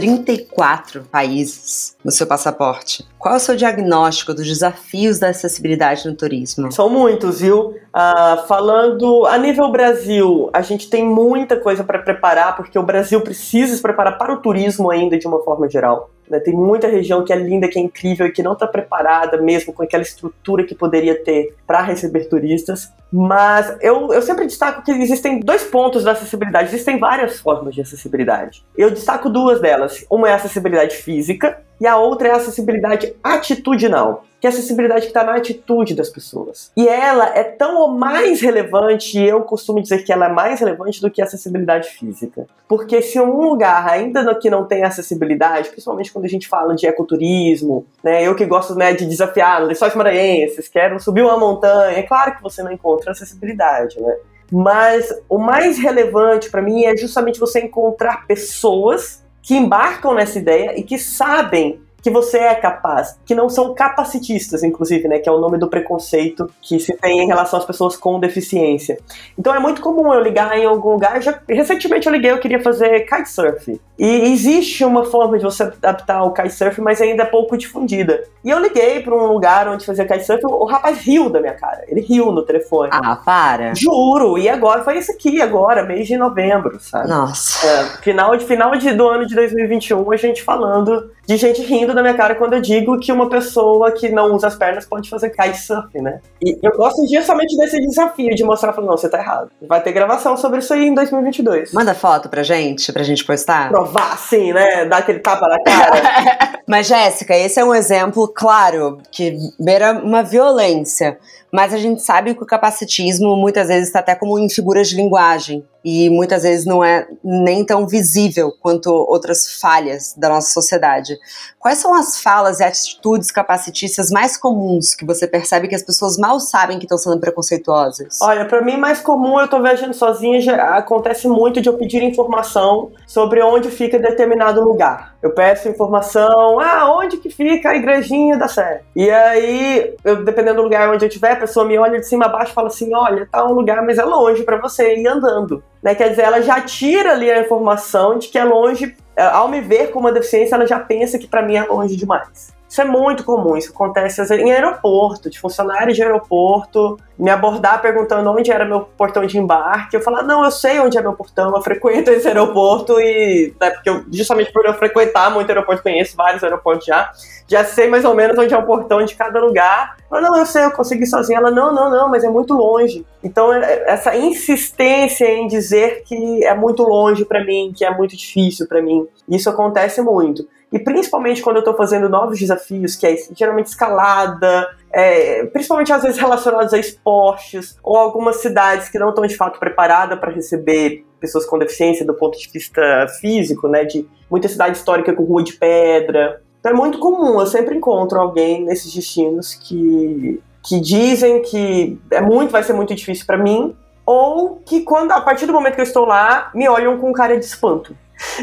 34 0.00 1.02
países 1.12 1.94
no 2.02 2.10
seu 2.10 2.26
passaporte, 2.26 3.06
qual 3.18 3.34
é 3.34 3.36
o 3.36 3.40
seu 3.40 3.54
diagnóstico 3.54 4.32
dos 4.32 4.46
desafios 4.46 5.18
da 5.18 5.28
acessibilidade 5.28 6.08
no 6.08 6.16
turismo? 6.16 6.72
São 6.72 6.88
muitos, 6.88 7.40
viu? 7.42 7.74
Uh, 7.94 8.46
falando 8.48 9.26
a 9.26 9.36
nível 9.36 9.70
Brasil, 9.70 10.48
a 10.54 10.62
gente 10.62 10.88
tem 10.88 11.04
muita 11.04 11.54
coisa 11.58 11.84
para 11.84 11.98
preparar, 11.98 12.56
porque 12.56 12.78
o 12.78 12.82
Brasil 12.82 13.20
precisa 13.20 13.76
se 13.76 13.82
preparar 13.82 14.16
para 14.16 14.32
o 14.32 14.38
turismo 14.38 14.90
ainda 14.90 15.18
de 15.18 15.26
uma 15.26 15.40
forma 15.40 15.68
geral. 15.68 16.08
Né? 16.30 16.38
Tem 16.38 16.54
muita 16.54 16.86
região 16.86 17.24
que 17.24 17.32
é 17.32 17.36
linda, 17.36 17.68
que 17.68 17.78
é 17.78 17.82
incrível 17.82 18.26
e 18.26 18.32
que 18.32 18.42
não 18.42 18.52
está 18.52 18.66
preparada 18.66 19.36
mesmo 19.42 19.72
com 19.72 19.82
aquela 19.82 20.02
estrutura 20.02 20.64
que 20.64 20.74
poderia 20.74 21.22
ter 21.22 21.54
para 21.66 21.82
receber 21.82 22.26
turistas. 22.26 22.92
Mas 23.12 23.76
eu, 23.80 24.12
eu 24.12 24.22
sempre 24.22 24.46
destaco 24.46 24.82
que 24.84 24.92
existem 24.92 25.40
dois 25.40 25.64
pontos 25.64 26.04
da 26.04 26.12
acessibilidade. 26.12 26.68
Existem 26.68 26.98
várias 26.98 27.40
formas 27.40 27.74
de 27.74 27.80
acessibilidade. 27.80 28.64
Eu 28.78 28.90
destaco 28.90 29.28
duas 29.28 29.60
delas. 29.60 30.04
Uma 30.08 30.28
é 30.28 30.32
a 30.32 30.36
acessibilidade 30.36 30.96
física 30.96 31.60
e 31.80 31.86
a 31.86 31.96
outra 31.96 32.28
é 32.28 32.32
a 32.32 32.36
acessibilidade 32.36 33.14
atitudinal 33.22 34.24
que 34.40 34.46
é 34.46 34.50
a 34.50 34.52
acessibilidade 34.52 35.02
que 35.02 35.08
está 35.08 35.22
na 35.22 35.34
atitude 35.34 35.94
das 35.94 36.08
pessoas. 36.08 36.72
E 36.74 36.88
ela 36.88 37.26
é 37.36 37.44
tão 37.44 37.78
ou 37.78 37.88
mais 37.88 38.40
relevante, 38.40 39.18
e 39.18 39.28
eu 39.28 39.42
costumo 39.42 39.82
dizer 39.82 40.02
que 40.02 40.10
ela 40.10 40.26
é 40.26 40.32
mais 40.32 40.58
relevante 40.58 41.00
do 41.02 41.10
que 41.10 41.20
a 41.20 41.26
acessibilidade 41.26 41.90
física. 41.90 42.46
Porque 42.66 43.02
se 43.02 43.20
um 43.20 43.42
lugar 43.42 43.86
ainda 43.86 44.34
que 44.34 44.48
não 44.48 44.64
tem 44.64 44.82
acessibilidade, 44.82 45.68
principalmente 45.68 46.10
quando 46.10 46.24
a 46.24 46.28
gente 46.28 46.48
fala 46.48 46.74
de 46.74 46.86
ecoturismo, 46.86 47.84
né, 48.02 48.26
eu 48.26 48.34
que 48.34 48.46
gosto 48.46 48.74
né, 48.74 48.94
de 48.94 49.04
desafiar 49.04 49.62
lençóis 49.62 49.94
maranhenses, 49.94 50.68
quero 50.68 50.98
subir 50.98 51.22
uma 51.22 51.36
montanha, 51.36 51.98
é 51.98 52.02
claro 52.02 52.34
que 52.34 52.42
você 52.42 52.62
não 52.62 52.72
encontra 52.72 53.10
acessibilidade, 53.10 54.00
né? 54.00 54.16
Mas 54.50 55.08
o 55.28 55.38
mais 55.38 55.78
relevante 55.78 56.50
para 56.50 56.62
mim 56.62 56.84
é 56.84 56.96
justamente 56.96 57.38
você 57.38 57.60
encontrar 57.60 58.26
pessoas 58.26 59.22
que 59.42 59.54
embarcam 59.54 60.14
nessa 60.14 60.38
ideia 60.38 60.78
e 60.78 60.82
que 60.82 60.98
sabem 60.98 61.80
que 62.02 62.10
você 62.10 62.38
é 62.38 62.54
capaz, 62.54 63.18
que 63.24 63.34
não 63.34 63.48
são 63.48 63.74
capacitistas, 63.74 64.62
inclusive, 64.62 65.06
né, 65.08 65.18
que 65.18 65.28
é 65.28 65.32
o 65.32 65.38
nome 65.38 65.58
do 65.58 65.68
preconceito 65.68 66.50
que 66.60 66.78
se 66.78 66.96
tem 66.96 67.20
em 67.20 67.26
relação 67.26 67.58
às 67.58 67.64
pessoas 67.64 67.96
com 67.96 68.18
deficiência. 68.18 68.98
Então 69.38 69.54
é 69.54 69.58
muito 69.58 69.80
comum 69.80 70.12
eu 70.12 70.20
ligar 70.20 70.56
em 70.58 70.64
algum 70.64 70.92
lugar, 70.92 71.20
já 71.22 71.38
recentemente 71.48 72.06
eu 72.06 72.12
liguei, 72.12 72.30
eu 72.30 72.38
queria 72.38 72.62
fazer 72.62 73.00
kitesurf. 73.00 73.80
E 73.98 74.32
existe 74.32 74.82
uma 74.84 75.04
forma 75.04 75.36
de 75.36 75.44
você 75.44 75.64
adaptar 75.64 76.16
ao 76.16 76.32
kitesurf, 76.32 76.80
mas 76.80 77.00
ainda 77.00 77.24
é 77.24 77.26
pouco 77.26 77.56
difundida. 77.56 78.24
E 78.42 78.50
eu 78.50 78.58
liguei 78.58 79.00
para 79.00 79.14
um 79.14 79.26
lugar 79.26 79.68
onde 79.68 79.84
fazia 79.84 80.06
kitesurf, 80.06 80.44
o 80.44 80.64
rapaz 80.64 80.98
riu 81.00 81.28
da 81.28 81.40
minha 81.40 81.54
cara. 81.54 81.84
Ele 81.86 82.00
riu 82.00 82.32
no 82.32 82.42
telefone. 82.42 82.90
Ah, 82.92 83.16
para. 83.16 83.74
Juro. 83.74 84.38
E 84.38 84.48
agora 84.48 84.82
foi 84.82 84.98
isso 84.98 85.12
aqui 85.12 85.42
agora, 85.42 85.82
mês 85.82 86.06
de 86.06 86.16
novembro, 86.16 86.80
sabe? 86.80 87.08
Nossa. 87.08 87.66
É, 87.66 87.84
final 88.02 88.36
de 88.36 88.44
final 88.44 88.74
de, 88.76 88.92
do 88.92 89.06
ano 89.06 89.26
de 89.26 89.34
2021, 89.34 90.10
a 90.12 90.16
gente 90.16 90.42
falando 90.42 91.10
de 91.30 91.36
gente 91.36 91.62
rindo 91.62 91.94
da 91.94 92.02
minha 92.02 92.14
cara 92.14 92.34
quando 92.34 92.54
eu 92.54 92.60
digo 92.60 92.98
que 92.98 93.12
uma 93.12 93.28
pessoa 93.28 93.92
que 93.92 94.08
não 94.08 94.34
usa 94.34 94.48
as 94.48 94.56
pernas 94.56 94.84
pode 94.84 95.08
fazer 95.08 95.30
kitesurf, 95.30 95.96
né? 96.00 96.18
E 96.44 96.58
eu 96.60 96.72
gosto 96.76 97.06
justamente 97.06 97.56
desse 97.56 97.78
desafio 97.78 98.34
de 98.34 98.42
mostrar, 98.42 98.72
falando, 98.72 98.90
não, 98.90 98.96
você 98.96 99.08
tá 99.08 99.20
errado. 99.20 99.48
Vai 99.62 99.80
ter 99.80 99.92
gravação 99.92 100.36
sobre 100.36 100.58
isso 100.58 100.74
aí 100.74 100.86
em 100.86 100.94
2022. 100.94 101.72
Manda 101.72 101.94
foto 101.94 102.28
pra 102.28 102.42
gente, 102.42 102.92
pra 102.92 103.04
gente 103.04 103.24
postar. 103.24 103.68
Provar, 103.68 104.18
sim, 104.18 104.52
né? 104.52 104.86
Dar 104.86 104.98
aquele 104.98 105.20
tapa 105.20 105.46
na 105.46 105.62
cara. 105.62 106.62
Mas, 106.66 106.88
Jéssica, 106.88 107.36
esse 107.36 107.60
é 107.60 107.64
um 107.64 107.74
exemplo 107.74 108.26
claro 108.26 108.98
que 109.12 109.36
beira 109.56 109.92
uma 109.92 110.24
violência. 110.24 111.16
Mas 111.52 111.74
a 111.74 111.78
gente 111.78 112.02
sabe 112.02 112.34
que 112.34 112.42
o 112.42 112.46
capacitismo 112.46 113.36
muitas 113.36 113.68
vezes 113.68 113.88
está 113.88 114.00
até 114.00 114.14
como 114.14 114.38
em 114.38 114.48
figuras 114.48 114.88
de 114.88 114.96
linguagem 114.96 115.64
e 115.84 116.10
muitas 116.10 116.42
vezes 116.42 116.66
não 116.66 116.84
é 116.84 117.06
nem 117.24 117.64
tão 117.64 117.86
visível 117.86 118.52
quanto 118.60 118.90
outras 118.90 119.60
falhas 119.60 120.14
da 120.16 120.28
nossa 120.28 120.52
sociedade. 120.52 121.16
Quais 121.58 121.78
são 121.78 121.94
as 121.94 122.20
falas 122.20 122.60
e 122.60 122.64
atitudes 122.64 123.30
capacitistas 123.30 124.10
mais 124.10 124.36
comuns 124.36 124.94
que 124.94 125.04
você 125.04 125.26
percebe 125.26 125.68
que 125.68 125.74
as 125.74 125.82
pessoas 125.82 126.18
mal 126.18 126.38
sabem 126.38 126.78
que 126.78 126.84
estão 126.84 126.98
sendo 126.98 127.18
preconceituosas? 127.18 128.18
Olha, 128.22 128.44
para 128.44 128.62
mim 128.62 128.76
mais 128.76 129.00
comum 129.00 129.40
eu 129.40 129.48
tô 129.48 129.60
viajando 129.62 129.94
sozinha, 129.94 130.40
já 130.40 130.76
acontece 130.76 131.26
muito 131.28 131.60
de 131.60 131.68
eu 131.68 131.74
pedir 131.74 132.02
informação 132.02 132.92
sobre 133.06 133.42
onde 133.42 133.70
fica 133.70 133.98
determinado 133.98 134.62
lugar. 134.62 135.14
Eu 135.22 135.30
peço 135.34 135.68
informação, 135.68 136.58
ah, 136.60 136.96
onde 136.98 137.18
que 137.18 137.28
fica 137.28 137.70
a 137.70 137.76
igrejinha 137.76 138.38
da 138.38 138.48
Sé? 138.48 138.82
E 138.96 139.10
aí, 139.10 139.94
eu, 140.02 140.24
dependendo 140.24 140.56
do 140.56 140.62
lugar 140.62 140.88
onde 140.88 141.04
eu 141.04 141.08
estiver, 141.08 141.38
pessoa 141.40 141.66
me 141.66 141.76
olha 141.78 141.98
de 141.98 142.06
cima 142.06 142.26
a 142.26 142.28
baixo 142.28 142.52
e 142.52 142.54
fala 142.54 142.68
assim, 142.68 142.94
olha, 142.94 143.26
tá 143.30 143.44
um 143.44 143.52
lugar, 143.52 143.82
mas 143.84 143.98
é 143.98 144.04
longe 144.04 144.42
para 144.42 144.56
você 144.56 144.96
ir 144.96 145.06
andando. 145.06 145.62
Né? 145.82 145.94
Quer 145.94 146.10
dizer, 146.10 146.22
ela 146.22 146.40
já 146.40 146.60
tira 146.60 147.12
ali 147.12 147.30
a 147.30 147.40
informação 147.40 148.18
de 148.18 148.28
que 148.28 148.38
é 148.38 148.44
longe, 148.44 148.96
é, 149.16 149.24
ao 149.24 149.48
me 149.48 149.60
ver 149.60 149.90
com 149.90 149.98
uma 149.98 150.12
deficiência, 150.12 150.54
ela 150.54 150.66
já 150.66 150.78
pensa 150.78 151.18
que 151.18 151.26
para 151.26 151.42
mim 151.42 151.56
é 151.56 151.64
longe 151.64 151.96
demais. 151.96 152.52
Isso 152.70 152.80
é 152.80 152.84
muito 152.84 153.24
comum, 153.24 153.56
isso 153.56 153.72
acontece 153.72 154.22
em 154.32 154.52
aeroporto, 154.52 155.28
de 155.28 155.40
funcionários 155.40 155.96
de 155.96 156.04
aeroporto 156.04 156.96
me 157.18 157.28
abordar 157.28 157.82
perguntando 157.82 158.30
onde 158.30 158.50
era 158.50 158.64
meu 158.64 158.80
portão 158.96 159.26
de 159.26 159.36
embarque. 159.36 159.94
Eu 159.96 160.00
falar, 160.00 160.22
não, 160.22 160.44
eu 160.44 160.50
sei 160.52 160.78
onde 160.78 160.96
é 160.96 161.02
meu 161.02 161.12
portão, 161.12 161.54
eu 161.54 161.60
frequento 161.60 162.10
esse 162.10 162.26
aeroporto 162.28 162.98
e, 162.98 163.52
né, 163.60 163.70
porque 163.70 163.90
eu, 163.90 164.04
justamente 164.10 164.52
por 164.52 164.64
eu 164.64 164.72
frequentar 164.74 165.30
muito 165.30 165.50
aeroporto, 165.50 165.82
conheço 165.82 166.16
vários 166.16 166.42
aeroportos 166.42 166.86
já, 166.86 167.10
já 167.46 167.64
sei 167.64 167.88
mais 167.88 168.04
ou 168.04 168.14
menos 168.14 168.38
onde 168.38 168.54
é 168.54 168.56
o 168.56 168.64
portão 168.64 169.04
de 169.04 169.16
cada 169.16 169.38
lugar. 169.38 169.96
Eu, 170.10 170.20
não, 170.22 170.36
eu 170.38 170.46
sei, 170.46 170.64
eu 170.64 170.70
consegui 170.70 171.06
sozinha. 171.06 171.38
Ela, 171.38 171.50
não, 171.50 171.74
não, 171.74 171.90
não, 171.90 172.08
mas 172.08 172.24
é 172.24 172.30
muito 172.30 172.54
longe. 172.54 173.04
Então, 173.22 173.52
é, 173.52 173.84
essa 173.86 174.16
insistência 174.16 175.26
em 175.26 175.46
dizer 175.46 176.04
que 176.04 176.44
é 176.44 176.54
muito 176.54 176.84
longe 176.84 177.24
para 177.24 177.44
mim, 177.44 177.72
que 177.76 177.84
é 177.84 177.94
muito 177.94 178.16
difícil 178.16 178.66
para 178.66 178.80
mim, 178.80 179.06
isso 179.28 179.50
acontece 179.50 180.00
muito. 180.00 180.46
E 180.72 180.78
principalmente 180.78 181.42
quando 181.42 181.56
eu 181.56 181.60
estou 181.60 181.74
fazendo 181.74 182.08
novos 182.08 182.38
desafios, 182.38 182.94
que 182.94 183.06
é 183.06 183.16
geralmente 183.34 183.66
escalada, 183.66 184.68
é, 184.92 185.44
principalmente 185.46 185.92
às 185.92 186.02
vezes 186.02 186.18
relacionados 186.18 186.72
a 186.72 186.78
esportes, 186.78 187.76
ou 187.82 187.96
algumas 187.96 188.36
cidades 188.36 188.88
que 188.88 188.98
não 188.98 189.08
estão 189.08 189.26
de 189.26 189.36
fato 189.36 189.58
preparadas 189.58 190.18
para 190.18 190.30
receber 190.30 191.04
pessoas 191.18 191.44
com 191.44 191.58
deficiência 191.58 192.06
do 192.06 192.14
ponto 192.14 192.38
de 192.38 192.48
vista 192.50 193.06
físico, 193.20 193.68
né? 193.68 193.84
De 193.84 194.08
muita 194.30 194.48
cidade 194.48 194.76
histórica 194.76 195.12
com 195.12 195.24
rua 195.24 195.42
de 195.42 195.54
pedra. 195.54 196.40
Então 196.60 196.72
é 196.72 196.74
muito 196.74 196.98
comum, 196.98 197.40
eu 197.40 197.46
sempre 197.46 197.76
encontro 197.76 198.20
alguém 198.20 198.64
nesses 198.64 198.94
destinos 198.94 199.54
que, 199.54 200.40
que 200.62 200.78
dizem 200.78 201.40
que 201.42 201.98
é 202.10 202.20
muito, 202.20 202.50
vai 202.50 202.62
ser 202.62 202.74
muito 202.74 202.94
difícil 202.94 203.24
para 203.26 203.38
mim, 203.38 203.74
ou 204.10 204.56
que 204.66 204.80
quando 204.80 205.12
a 205.12 205.20
partir 205.20 205.46
do 205.46 205.52
momento 205.52 205.76
que 205.76 205.80
eu 205.80 205.84
estou 205.84 206.04
lá, 206.04 206.50
me 206.52 206.68
olham 206.68 206.98
com 206.98 207.12
cara 207.12 207.38
de 207.38 207.44
espanto. 207.44 207.96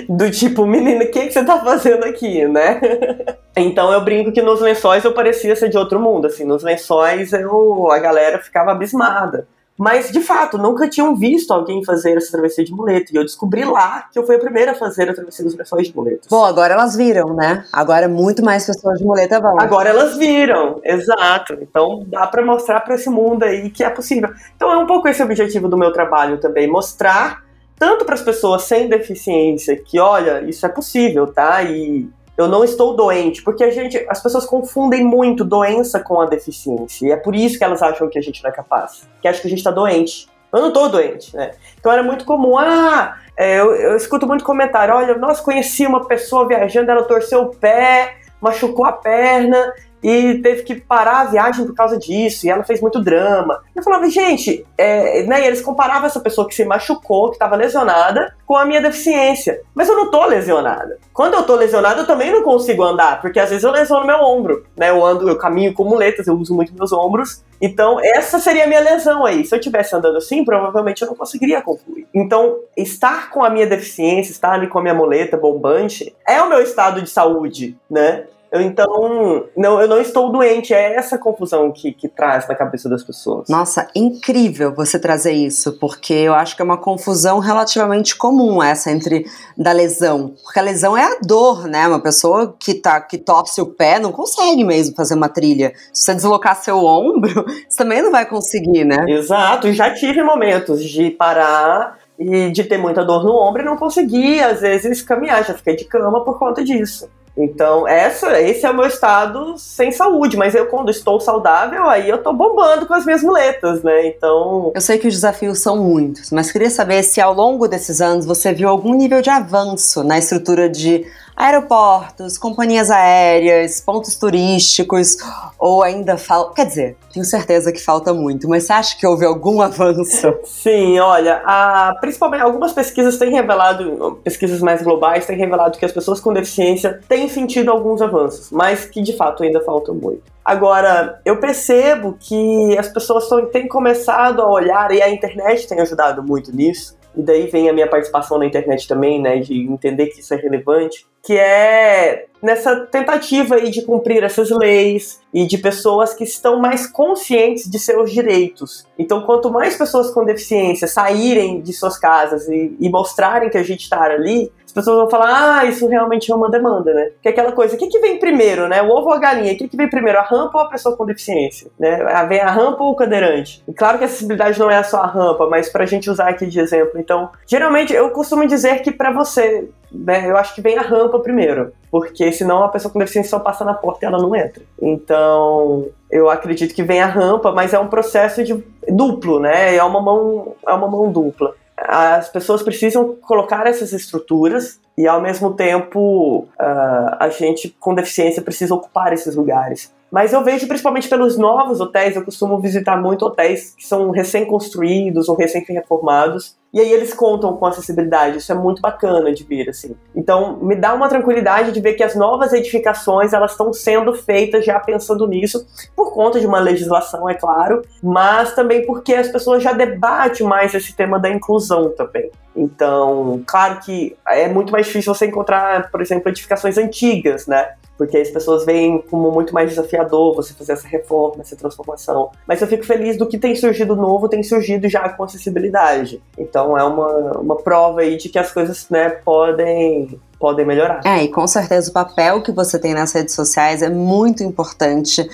Do 0.07 0.31
tipo, 0.31 0.65
menina, 0.65 1.03
o 1.03 1.12
que, 1.12 1.27
que 1.27 1.31
você 1.33 1.43
tá 1.43 1.59
fazendo 1.59 2.05
aqui, 2.05 2.47
né? 2.47 2.79
então 3.53 3.91
eu 3.91 4.00
brinco 4.00 4.31
que 4.31 4.41
nos 4.41 4.62
lençóis 4.62 5.03
eu 5.03 5.13
parecia 5.13 5.57
ser 5.57 5.67
de 5.67 5.77
outro 5.77 6.00
mundo, 6.00 6.27
assim, 6.27 6.45
nos 6.45 6.63
lençóis 6.63 7.33
eu, 7.33 7.91
a 7.91 8.00
galera 8.00 8.39
ficava 8.39 8.71
abismada. 8.71 9.45
Mas, 9.77 10.12
de 10.12 10.22
fato, 10.22 10.57
nunca 10.57 10.89
tinham 10.89 11.15
visto 11.15 11.51
alguém 11.51 11.84
fazer 11.84 12.17
essa 12.17 12.31
travessia 12.31 12.65
de 12.65 12.72
muleta. 12.72 13.12
E 13.13 13.15
eu 13.15 13.24
descobri 13.24 13.63
lá 13.63 14.07
que 14.12 14.17
eu 14.17 14.25
fui 14.25 14.36
a 14.36 14.39
primeira 14.39 14.72
a 14.72 14.75
fazer 14.75 15.10
a 15.10 15.13
travessia 15.13 15.46
dos 15.46 15.55
lençóis 15.55 15.88
de 15.88 15.96
muletas. 15.96 16.27
Bom, 16.27 16.43
agora 16.43 16.74
elas 16.74 16.96
viram, 16.96 17.36
né? 17.36 17.63
Agora 17.72 18.07
muito 18.07 18.43
mais 18.43 18.65
pessoas 18.65 18.98
de 18.98 19.05
muleta 19.05 19.39
vão. 19.39 19.60
Agora 19.60 19.89
elas 19.89 20.17
viram, 20.17 20.81
exato. 20.84 21.53
Então 21.62 22.03
dá 22.07 22.25
para 22.25 22.43
mostrar 22.43 22.81
para 22.81 22.96
esse 22.96 23.10
mundo 23.10 23.43
aí 23.43 23.69
que 23.69 23.84
é 23.84 23.89
possível. 23.89 24.29
Então 24.55 24.72
é 24.72 24.77
um 24.77 24.88
pouco 24.88 25.07
esse 25.07 25.22
o 25.22 25.25
objetivo 25.25 25.67
do 25.67 25.77
meu 25.77 25.93
trabalho 25.93 26.39
também, 26.39 26.67
mostrar 26.67 27.43
tanto 27.77 28.05
para 28.05 28.15
as 28.15 28.22
pessoas 28.22 28.63
sem 28.63 28.89
deficiência 28.89 29.75
que, 29.77 30.00
olha, 30.00 30.41
isso 30.41 30.65
é 30.65 30.69
possível, 30.69 31.27
tá? 31.27 31.62
E 31.62 32.10
eu 32.38 32.48
não 32.48 32.63
estou 32.63 32.96
doente, 32.96 33.41
porque 33.41 33.63
a 33.63 33.72
gente, 33.72 34.06
as 34.08 34.22
pessoas 34.22 34.46
confundem 34.46 35.03
muito 35.03 35.44
doença 35.44 36.00
com 36.00 36.22
a 36.22 36.25
deficiência, 36.25 37.08
e 37.08 37.12
é 37.12 37.17
por 37.17 37.36
isso 37.36 37.58
que 37.58 37.63
elas 37.63 37.82
acham 37.82 38.08
que 38.08 38.20
a 38.20 38.22
gente 38.22 38.44
não 38.44 38.50
é 38.50 38.53
capaz, 38.53 39.08
que 39.22 39.27
acham 39.27 39.41
que 39.41 39.48
a 39.48 39.50
gente 39.50 39.60
está 39.60 39.72
doente. 39.72 40.27
Eu 40.53 40.62
não 40.62 40.67
estou 40.70 40.88
doente, 40.88 41.36
né? 41.36 41.51
Então 41.77 41.91
era 41.91 42.03
muito 42.03 42.24
comum, 42.24 42.58
ah, 42.58 43.17
é, 43.36 43.60
eu, 43.60 43.75
eu 43.75 43.98
escuto 43.98 44.25
muito 44.25 44.46
comentário, 44.46 44.94
olha, 44.94 45.17
nós 45.17 45.41
conheci 45.41 45.86
uma 45.86 46.06
pessoa 46.08 46.48
viajando, 46.48 46.89
ela 46.89 47.03
torceu 47.03 47.41
o 47.41 47.56
pé, 47.56 48.15
machucou 48.39 48.86
a 48.86 48.94
perna, 48.94 49.74
e 50.04 50.36
teve 50.42 50.63
que 50.63 50.75
parar 50.75 51.22
a 51.22 51.25
viagem 51.25 51.66
por 51.66 51.74
causa 51.74 51.98
disso, 51.98 52.46
e 52.46 52.50
ela 52.50 52.63
fez 52.63 52.82
muito 52.82 53.00
drama. 53.01 53.62
Eu 53.75 53.84
falava, 53.84 54.10
gente, 54.10 54.66
é, 54.77 55.24
né, 55.24 55.46
eles 55.46 55.62
comparavam 55.62 56.06
essa 56.06 56.20
pessoa 56.20 56.48
que 56.48 56.56
se 56.56 56.66
machucou, 56.66 57.30
que 57.30 57.36
estava 57.36 57.56
lesionada, 57.56 58.36
com 58.46 58.56
a 58.56 58.66
minha 58.66 58.82
deficiência. 58.82 59.62
Mas 59.74 59.89
eu 59.89 59.96
não 59.96 60.10
tô 60.10 60.25
lesionada. 60.25 60.98
Quando 61.13 61.34
eu 61.34 61.44
tô 61.44 61.56
lesionada, 61.56 62.01
eu 62.01 62.08
também 62.08 62.32
não 62.32 62.44
consigo 62.44 62.84
andar, 62.84 63.20
porque 63.22 63.39
às 63.39 63.50
vezes 63.50 63.63
eu 63.63 63.72
lesiono 63.72 64.06
meu 64.06 64.20
ombro, 64.20 64.66
né? 64.75 64.89
Eu 64.89 65.06
ando, 65.06 65.27
eu 65.27 65.38
caminho 65.38 65.74
com 65.74 65.84
muletas, 65.84 66.27
eu 66.27 66.36
uso 66.36 66.56
muito 66.56 66.74
meus 66.74 66.94
ombros. 66.94 67.44
Então, 67.60 68.00
essa 68.01 68.39
seria 68.39 68.66
a 68.66 68.68
minha 68.68 68.80
lesão 68.80 69.25
aí. 69.25 69.44
Se 69.44 69.54
eu 69.54 69.60
estivesse 69.60 69.96
andando 69.96 70.18
assim, 70.18 70.46
provavelmente 70.46 71.01
eu 71.01 71.08
não 71.08 71.16
conseguiria 71.16 71.62
concluir. 71.62 72.08
Então, 72.13 72.60
estar 72.75 73.32
com 73.32 73.44
a 73.44 73.50
minha 73.50 73.66
deficiência, 73.66 74.32
estar 74.32 74.54
ali 74.54 74.68
com 74.68 74.80
a 74.80 74.82
minha 74.82 74.94
muleta 74.94 75.36
bombante, 75.36 76.16
é 76.27 76.42
o 76.42 76.50
meu 76.50 76.62
estado 76.62 77.01
de 77.01 77.10
saúde, 77.10 77.75
né? 77.89 78.25
Então, 78.54 79.46
não, 79.56 79.82
eu 79.82 79.88
não 79.88 80.00
estou 80.00 80.32
doente. 80.32 80.74
É 80.74 80.96
essa 80.96 81.18
confusão 81.18 81.72
que, 81.72 81.92
que 81.92 82.08
traz 82.08 82.48
na 82.48 82.56
cabeça 82.56 82.89
das 82.89 83.04
pessoas. 83.04 83.50
Nossa, 83.50 83.88
incrível 83.96 84.74
você 84.74 85.00
trazer 85.00 85.34
isso, 85.34 85.77
porque 85.80 86.13
eu 86.13 86.34
acho 86.34 86.56
que 86.56 86.62
é 86.62 86.66
uma 86.66 86.77
confusão 86.77 87.39
relativamente 87.39 88.16
comum 88.16 88.62
essa 88.62 88.92
entre 88.92 89.25
da 89.58 89.72
lesão. 89.72 90.34
Porque 90.44 90.60
a 90.60 90.63
lesão 90.63 90.98
é 90.98 91.04
a 91.04 91.20
dor, 91.22 91.68
né? 91.68 91.88
Uma 91.88 92.01
pessoa 92.01 92.56
que, 92.60 92.74
tá, 92.74 93.00
que 93.01 93.18
torce 93.18 93.62
o 93.62 93.66
pé 93.66 94.00
não 94.00 94.12
consegue 94.12 94.63
mesmo 94.63 94.96
fazer 94.96 95.16
uma 95.16 95.30
trilha. 95.30 95.74
Se 95.94 96.04
você 96.04 96.16
deslocar 96.16 96.56
seu 96.56 96.77
ombro, 96.84 97.46
você 97.68 97.77
também 97.77 98.01
não 98.01 98.12
vai 98.12 98.25
conseguir, 98.25 98.86
né? 98.86 99.06
Exato, 99.08 99.68
e 99.68 99.74
já 99.74 99.94
tive 99.94 100.24
momentos 100.24 100.84
de 100.84 101.10
parar 101.12 101.98
e 102.18 102.50
de 102.50 102.63
ter 102.63 102.77
muita 102.77 103.06
dor 103.06 103.24
no 103.24 103.36
ombro 103.36 103.62
e 103.62 103.66
não 103.66 103.77
conseguir, 103.77 104.42
às 104.42 104.62
vezes, 104.62 105.01
caminhar. 105.01 105.44
Já 105.46 105.54
fiquei 105.54 105.75
de 105.75 105.86
cama 105.86 106.24
por 106.24 106.39
conta 106.39 106.63
disso. 106.63 107.08
Então, 107.38 107.88
essa, 107.88 108.41
esse 108.41 108.65
é 108.65 108.72
o 108.72 108.74
meu 108.74 108.88
estado 108.88 109.56
sem 109.58 109.91
saúde, 109.91 110.36
mas 110.36 110.56
eu 110.56 110.65
quando 110.65 110.89
estou 110.89 111.20
saudável, 111.20 111.88
aí 111.88 112.10
eu 112.10 112.17
tô 112.17 112.34
bombando 112.34 112.88
com 112.88 112.94
as 112.96 113.06
minhas 113.06 113.22
muletas, 113.22 113.84
né? 113.84 114.08
Então. 114.08 114.72
Eu 114.74 114.82
sei 114.82 114.98
que 114.98 115.08
os 115.08 115.13
desafios 115.13 115.60
são 115.60 115.77
muitos, 115.77 116.32
mas 116.32 116.51
queria 116.51 116.72
saber 116.72 117.03
se 117.03 117.22
ao 117.22 117.34
longo 117.34 117.67
desses 117.67 118.01
anos 118.01 118.25
você 118.25 118.51
viu 118.51 118.67
algum 118.67 118.96
nível 118.96 119.22
de 119.22 119.29
avanço 119.29 120.03
na 120.03 120.17
estrutura 120.17 120.67
de 120.67 121.06
aeroportos, 121.38 122.36
companhias 122.36 122.89
aéreas, 122.89 123.79
pontos 123.79 124.15
turísticos, 124.15 125.17
ou 125.60 125.84
ainda 125.84 126.17
falta. 126.17 126.56
Quer 126.56 126.65
dizer, 126.65 126.98
tenho 127.13 127.24
certeza 127.24 127.72
que 127.72 127.79
falta 127.79 128.12
muito, 128.12 128.50
mas 128.50 128.63
você 128.63 128.74
acha 128.74 128.98
que 128.98 129.06
houve 129.06 129.24
algum 129.24 129.62
avanço? 129.62 130.34
Sim, 130.44 130.98
olha, 130.98 131.44
a, 131.46 131.96
principalmente 132.01 132.41
algumas 132.41 132.74
pesquisas 132.74 133.17
têm 133.17 133.32
revelado, 133.32 134.20
pesquisas 134.24 134.62
mais 134.62 134.82
globais 134.82 135.27
têm 135.27 135.38
revelado 135.38 135.77
que 135.77 135.86
as 135.86 135.91
pessoas 135.91 136.20
com 136.20 136.34
deficiência 136.34 137.00
têm 137.08 137.29
sentido 137.29 137.70
alguns 137.70 138.01
avanços, 138.01 138.50
mas 138.51 138.86
que 138.86 139.01
de 139.03 139.15
fato 139.15 139.44
ainda 139.44 139.62
faltam 139.62 139.94
muito. 139.94 140.24
Agora, 140.44 141.20
eu 141.25 141.39
percebo 141.39 142.17
que 142.20 142.77
as 142.77 142.88
pessoas 142.88 143.27
têm 143.51 143.67
começado 143.67 144.41
a 144.41 144.50
olhar, 144.50 144.91
e 144.91 145.01
a 145.01 145.10
internet 145.10 145.67
tem 145.67 145.82
ajudado 145.82 146.24
muito 146.24 146.56
nisso, 146.56 146.98
e 147.17 147.24
daí 147.24 147.47
vem 147.47 147.67
a 147.67 147.74
minha 147.74 147.88
participação 147.88 148.38
na 148.38 148.45
internet 148.45 148.88
também, 148.88 149.19
né, 149.21 149.39
de 149.39 149.62
entender 149.62 150.07
que 150.07 150.19
isso 150.19 150.33
é 150.33 150.38
relevante, 150.38 151.05
que 151.24 151.33
é 151.33 152.25
nessa 152.41 152.75
tentativa 152.86 153.55
aí 153.55 153.71
de 153.71 153.81
cumprir 153.81 154.24
essas 154.24 154.51
leis 154.51 155.19
e 155.33 155.45
de 155.45 155.57
pessoas 155.57 156.13
que 156.13 156.24
estão 156.24 156.59
mais 156.59 156.86
conscientes 156.86 157.69
de 157.69 157.79
seus 157.79 158.12
direitos. 158.12 158.86
Então, 158.97 159.24
quanto 159.24 159.51
mais 159.51 159.75
pessoas 159.75 160.12
com 160.12 160.24
deficiência 160.24 160.88
saírem 160.88 161.59
de 161.59 161.74
suas 161.74 161.97
casas 161.97 162.47
e, 162.47 162.77
e 162.79 162.89
mostrarem 162.89 163.50
que 163.50 163.57
a 163.57 163.63
gente 163.63 163.81
está 163.81 164.03
ali, 164.03 164.51
pessoas 164.77 164.98
vão 164.98 165.10
falar, 165.10 165.57
ah, 165.57 165.65
isso 165.65 165.88
realmente 165.88 166.31
é 166.31 166.36
uma 166.36 166.51
demanda, 166.51 166.93
né? 166.93 167.10
Que 167.19 167.29
é 167.29 167.31
aquela 167.31 167.51
coisa, 167.51 167.75
o 167.75 167.79
que, 167.79 167.88
que 167.88 168.00
vem 168.00 168.19
primeiro, 168.19 168.67
né? 168.67 168.79
O 168.84 168.89
ovo 168.91 169.07
ou 169.07 169.13
a 169.13 169.17
galinha? 169.17 169.53
O 169.53 169.57
que, 169.57 169.67
que 169.67 169.75
vem 169.75 169.89
primeiro, 169.89 170.19
a 170.19 170.22
rampa 170.22 170.60
ou 170.60 170.63
a 170.65 170.69
pessoa 170.69 170.96
com 170.96 171.03
deficiência? 171.03 171.72
Né? 171.79 171.98
Vem 172.29 172.39
a 172.39 172.51
rampa 172.51 172.84
ou 172.84 172.91
o 172.91 172.96
cadeirante? 172.96 173.63
E 173.67 173.74
claro 173.74 173.98
que 173.98 174.03
a 174.03 174.07
acessibilidade 174.07 174.60
não 174.60 174.69
é 174.69 174.84
só 174.84 175.01
a 175.01 175.07
rampa, 175.07 175.48
mas 175.48 175.67
pra 175.67 175.88
gente 175.88 176.12
usar 176.12 176.29
aqui 176.29 176.46
de 176.46 176.60
exemplo. 176.60 177.00
Então, 177.00 177.29
geralmente 177.48 177.91
eu 177.91 178.12
costumo 178.12 178.46
dizer 178.46 178.84
que 178.84 178.91
para 178.91 179.12
você, 179.12 179.67
né, 179.91 180.29
eu 180.29 180.38
acho 180.38 180.53
que 180.53 180.62
vem 180.62 180.77
a 180.77 180.81
rampa 180.84 181.19
primeiro, 181.19 181.74
porque 181.89 182.31
senão 182.31 182.63
a 182.63 182.69
pessoa 182.69 182.93
com 182.93 183.00
deficiência 183.00 183.31
só 183.31 183.39
passa 183.39 183.65
na 183.65 183.74
porta 183.74 184.05
e 184.05 184.07
ela 184.07 184.19
não 184.19 184.36
entra. 184.36 184.62
Então, 184.79 185.88
eu 186.12 186.29
acredito 186.29 186.75
que 186.75 186.84
vem 186.84 187.01
a 187.01 187.07
rampa, 187.07 187.51
mas 187.51 187.74
é 187.74 187.79
um 187.79 187.88
processo 187.88 188.43
de 188.43 188.63
duplo, 188.88 189.39
né? 189.39 189.75
É 189.75 189.84
uma 189.84 190.01
mão, 190.01 190.53
é 190.67 190.74
uma 190.74 190.88
mão 190.88 191.12
dupla 191.12 191.55
as 191.77 192.27
pessoas 192.29 192.63
precisam 192.63 193.15
colocar 193.22 193.67
essas 193.67 193.93
estruturas 193.93 194.79
e 194.98 195.07
ao 195.07 195.22
mesmo 195.22 195.53
tempo 195.53 196.48
uh, 196.60 197.15
a 197.19 197.29
gente 197.29 197.75
com 197.79 197.93
deficiência 197.93 198.41
precisa 198.41 198.74
ocupar 198.74 199.13
esses 199.13 199.36
lugares. 199.36 199.93
Mas 200.10 200.34
eu 200.34 200.43
vejo 200.43 200.67
principalmente 200.67 201.07
pelos 201.07 201.38
novos 201.38 201.81
hotéis, 201.81 202.15
eu 202.15 202.24
costumo 202.24 202.60
visitar 202.60 203.00
muito 203.00 203.25
hotéis 203.25 203.75
que 203.75 203.86
são 203.86 204.10
recém-construídos 204.10 205.27
ou 205.27 205.36
recém-reformados, 205.36 206.57
e 206.74 206.79
aí 206.79 206.91
eles 206.91 207.13
contam 207.13 207.55
com 207.55 207.65
acessibilidade, 207.65 208.38
isso 208.38 208.51
é 208.51 208.55
muito 208.55 208.81
bacana 208.81 209.33
de 209.33 209.43
ver, 209.43 209.69
assim. 209.69 209.95
Então, 210.15 210.57
me 210.57 210.75
dá 210.75 210.93
uma 210.93 211.07
tranquilidade 211.07 211.71
de 211.71 211.79
ver 211.79 211.93
que 211.93 212.03
as 212.03 212.15
novas 212.15 212.53
edificações, 212.53 213.33
elas 213.33 213.51
estão 213.51 213.71
sendo 213.71 214.13
feitas 214.13 214.65
já 214.65 214.79
pensando 214.79 215.25
nisso, 215.27 215.65
por 215.95 216.13
conta 216.13 216.39
de 216.39 216.45
uma 216.45 216.59
legislação, 216.59 217.29
é 217.29 217.33
claro, 217.33 217.81
mas 218.03 218.53
também 218.53 218.86
porque 218.86 219.13
as 219.13 219.29
pessoas 219.29 219.63
já 219.63 219.74
debatem 219.74 220.45
mais 220.45 220.74
esse 220.74 220.93
tema 220.93 221.19
da 221.19 221.29
inclusão 221.29 221.89
também. 221.95 222.29
Então, 222.55 223.41
claro 223.45 223.79
que 223.79 224.17
é 224.27 224.47
muito 224.47 224.71
mais 224.71 224.88
difícil 224.88 225.13
você 225.13 225.27
encontrar, 225.27 225.89
por 225.89 226.01
exemplo, 226.01 226.29
edificações 226.29 226.77
antigas, 226.77 227.47
né? 227.47 227.69
porque 227.97 228.17
as 228.17 228.29
pessoas 228.29 228.63
veem 228.63 229.01
como 229.09 229.31
muito 229.31 229.53
mais 229.53 229.71
desafiador 229.71 230.36
você 230.36 230.53
fazer 230.53 230.74
essa 230.74 230.88
reforma, 230.88 231.41
essa 231.41 231.55
transformação. 231.55 232.29
Mas 232.47 232.62
eu 232.62 232.67
fico 232.67 232.86
feliz 232.86 233.17
do 233.17 233.27
que 233.27 233.38
tem 233.38 233.55
surgido 233.55 233.95
novo, 233.95 234.29
tem 234.29 234.43
surgido 234.43 234.88
já 234.88 235.09
com 235.09 235.24
acessibilidade. 235.24 236.21
Então 236.38 236.56
é 236.57 236.83
uma, 236.83 237.39
uma 237.39 237.55
prova 237.57 238.01
aí 238.01 238.17
de 238.17 238.29
que 238.29 238.39
as 238.39 238.51
coisas 238.51 238.87
né, 238.89 239.09
podem 239.09 240.19
podem 240.39 240.65
melhorar. 240.65 241.01
É, 241.03 241.23
e 241.23 241.29
com 241.29 241.47
certeza 241.47 241.89
o 241.89 241.93
papel 241.93 242.41
que 242.41 242.51
você 242.51 242.77
tem 242.77 242.93
nas 242.93 243.11
redes 243.11 243.33
sociais 243.33 243.81
é 243.81 243.89
muito 243.89 244.43
importante 244.43 245.27